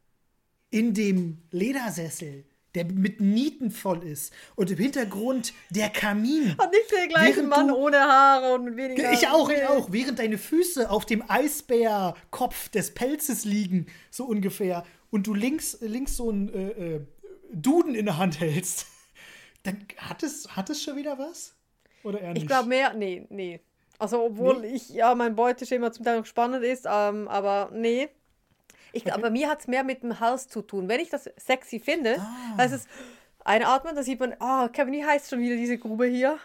[0.70, 2.46] in dem Ledersessel,
[2.76, 6.56] der mit Nieten voll ist und im Hintergrund der Kamin.
[6.58, 9.12] Hat nicht der gleiche Mann du- ohne Haare und mit weniger.
[9.12, 9.92] Ich auch, ich auch.
[9.92, 16.16] Während deine Füße auf dem Eisbärkopf des Pelzes liegen, so ungefähr, und du links, links
[16.16, 17.02] so einen äh, äh,
[17.54, 18.86] Duden in der Hand hältst,
[19.64, 21.54] dann hat es, hat es schon wieder was?
[22.04, 22.44] Oder eher nicht?
[22.44, 23.60] Ich glaube mehr, nee, nee.
[24.00, 28.10] Also obwohl ich, ja, mein Beuteschema zum Teil noch spannend ist, ähm, aber nee.
[28.94, 30.88] Ich glaube, bei mir hat es mehr mit dem Hals zu tun.
[30.90, 32.58] Wenn ich das sexy finde, Ah.
[32.58, 32.86] heißt es
[33.46, 36.38] einatmen, da sieht man, ah, Kevin, wie heißt schon wieder diese Grube hier?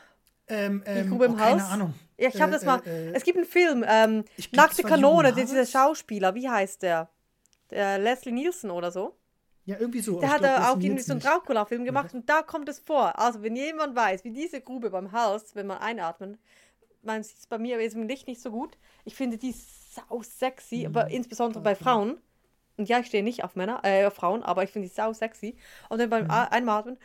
[0.49, 1.49] ähm, Die ähm, Grube im oh, Haus?
[1.51, 1.95] Keine Ahnung.
[2.19, 2.81] Ja, ich habe Äh, das mal.
[2.87, 5.71] äh, äh, es gibt einen Film, ähm, Nackte die Kanone, dieser Haus.
[5.71, 7.09] Schauspieler, wie heißt der?
[7.71, 9.17] Der Leslie Nielsen oder so.
[9.65, 10.21] ja, irgendwie so.
[10.21, 11.21] Der hat glaub, auch irgendwie so einen.
[11.21, 13.19] Dracula-Film gemacht und da kommt es vor.
[13.19, 16.39] Also, wenn jemand weiß, wie diese Grube beim Hals, wenn man einatmet,
[17.03, 18.79] man sieht es bei mir im Licht nicht so gut.
[19.05, 20.87] Ich finde die sau sexy, Mhm.
[20.87, 22.19] aber insbesondere bei Frauen.
[22.77, 25.13] Und ja, ich stehe nicht auf Männer, äh, auf Frauen, aber ich finde die sau
[25.13, 25.57] sexy.
[25.89, 26.11] Und dann Mhm.
[26.11, 26.99] beim A- Einatmen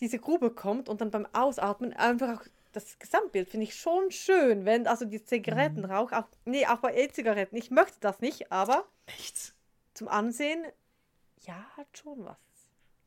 [0.00, 4.64] diese Grube kommt und dann beim Ausatmen einfach auch das Gesamtbild finde ich schon schön,
[4.64, 6.16] wenn also die Zigarettenrauch Mhm.
[6.16, 7.56] auch nee, auch bei E-Zigaretten.
[7.56, 9.52] Ich möchte das nicht, aber Echt?
[9.94, 10.64] zum Ansehen
[11.42, 12.36] ja, hat schon was.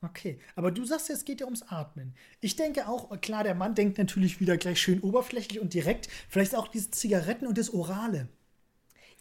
[0.02, 2.14] Okay, aber du sagst ja, es geht ja ums Atmen.
[2.40, 6.08] Ich denke auch, klar, der Mann denkt natürlich wieder gleich schön oberflächlich und direkt.
[6.28, 8.28] Vielleicht auch diese Zigaretten und das Orale.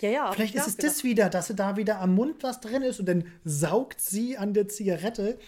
[0.02, 0.32] Ja, ja.
[0.32, 3.00] Vielleicht ich ist es das wieder, dass sie da wieder am Mund was drin ist
[3.00, 5.40] und dann saugt sie an der Zigarette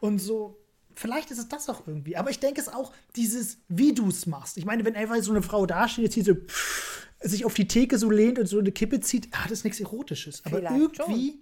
[0.00, 0.58] und so.
[0.94, 2.16] Vielleicht ist es das auch irgendwie.
[2.16, 4.56] Aber ich denke es auch, dieses, wie du es machst.
[4.56, 7.68] Ich meine, wenn einfach so eine Frau dasteht, jetzt hier so pff, sich auf die
[7.68, 10.44] Theke so lehnt und so eine Kippe zieht, hat es nichts Erotisches.
[10.44, 11.40] Aber Vielleicht irgendwie.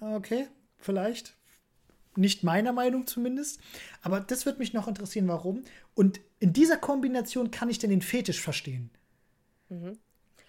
[0.00, 0.48] Okay.
[0.78, 1.36] vielleicht.
[2.16, 3.60] Nicht meiner Meinung zumindest.
[4.02, 5.62] Aber das wird mich noch interessieren, warum.
[5.94, 8.90] Und in dieser Kombination kann ich denn den Fetisch verstehen.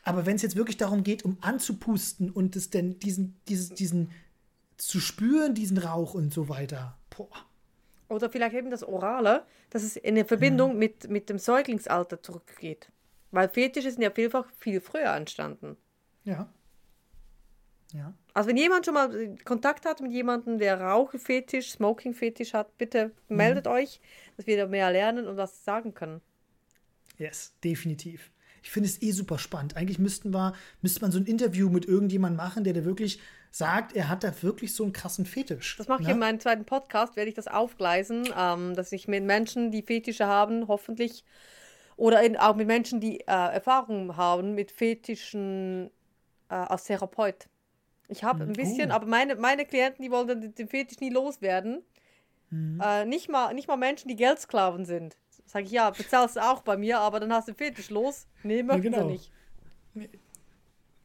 [0.04, 4.12] Aber wenn es jetzt wirklich darum geht, um anzupusten und es denn diesen, diesen, diesen
[4.78, 6.98] zu spüren, diesen Rauch und so weiter.
[7.16, 7.46] Boah.
[8.10, 12.90] Oder vielleicht eben das Orale, dass es in eine Verbindung mit, mit dem Säuglingsalter zurückgeht.
[13.32, 15.78] Weil Fetische sind ja vielfach viel früher entstanden.
[16.24, 16.52] Ja.
[17.94, 18.14] Ja.
[18.34, 23.68] Also wenn jemand schon mal Kontakt hat mit jemandem, der Rauchfetisch, Smoking-Fetisch hat, bitte meldet
[23.68, 24.02] euch,
[24.36, 26.22] dass wir da mehr lernen und was sagen können.
[27.18, 28.32] Yes, definitiv.
[28.64, 29.76] Ich finde es eh super spannend.
[29.76, 33.20] Eigentlich müssten wir, müsste man so ein Interview mit irgendjemandem machen, der da wirklich
[33.52, 35.76] sagt, er hat da wirklich so einen krassen Fetisch.
[35.78, 36.14] Das mache ich ne?
[36.14, 40.26] in meinem zweiten Podcast, werde ich das aufgleisen, ähm, dass ich mit Menschen, die Fetische
[40.26, 41.24] haben, hoffentlich,
[41.98, 45.92] oder in, auch mit Menschen, die äh, Erfahrungen haben mit Fetischen
[46.50, 47.48] äh, als Therapeut.
[48.08, 48.96] Ich habe ein bisschen, Oh.
[48.96, 51.84] aber meine, meine Klienten, die wollen den, den Fetisch nie loswerden.
[52.50, 52.82] Mhm.
[52.82, 55.18] Äh, nicht, mal, nicht mal Menschen, die Geldsklaven sind.
[55.46, 58.28] Sag ich, ja, bezahlst du auch bei mir, aber dann hast du den Fetisch los.
[58.44, 59.08] Nee, möchten genau.
[59.08, 59.32] sie nicht.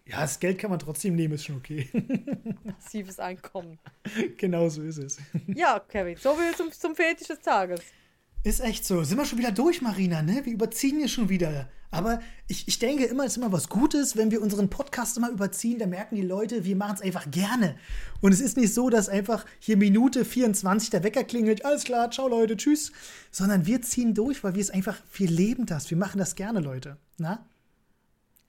[0.07, 1.87] Ja, das Geld kann man trotzdem nehmen, ist schon okay.
[2.65, 3.79] Passives Einkommen.
[4.39, 5.19] genau so ist es.
[5.49, 7.83] Ja, Kevin, so viel zum, zum Fetisch des Tages.
[8.45, 9.03] Ist echt so.
[9.03, 10.43] Sind wir schon wieder durch, Marina, ne?
[10.45, 11.69] Wir überziehen hier schon wieder.
[11.91, 15.31] Aber ich, ich denke immer, es ist immer was Gutes, wenn wir unseren Podcast immer
[15.31, 17.77] überziehen, dann merken die Leute, wir machen es einfach gerne.
[18.21, 22.11] Und es ist nicht so, dass einfach hier Minute 24 der Wecker klingelt, alles klar,
[22.11, 22.93] ciao Leute, tschüss.
[23.31, 26.61] Sondern wir ziehen durch, weil wir es einfach, wir leben das, wir machen das gerne,
[26.61, 26.99] Leute.
[27.17, 27.47] Na?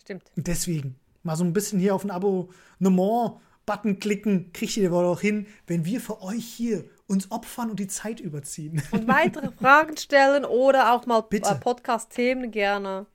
[0.02, 0.24] Stimmt.
[0.36, 5.22] Und deswegen, mal so ein bisschen hier auf den Abonnement-Button klicken, kriegt ihr wohl auch
[5.22, 8.82] hin, wenn wir für euch hier uns opfern und die Zeit überziehen.
[8.92, 13.08] Und weitere Fragen stellen oder auch mal äh, Podcast-Themen gerne.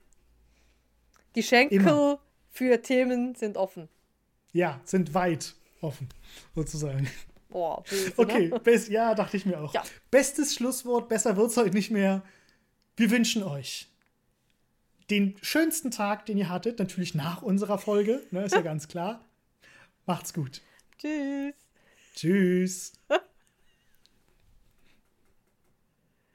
[1.35, 2.19] Die Schenkel Immer.
[2.51, 3.87] für Themen sind offen.
[4.51, 6.09] ja, sind weit offen,
[6.55, 7.09] sozusagen.
[7.49, 8.59] Boah, böse, Okay, Ne?
[8.59, 9.73] best, ja, dachte ich mir auch.
[9.73, 9.83] Ja.
[10.11, 12.21] Bestes Schlusswort, besser wird's heute nicht mehr.
[12.97, 13.87] Wir wünschen euch
[15.09, 19.23] den schönsten Tag, den ihr hattet, natürlich nach unserer Folge, ne, ist ja ganz klar.
[20.05, 20.61] Macht's gut.
[20.97, 21.53] Tschüss.
[22.15, 22.93] Tschüss.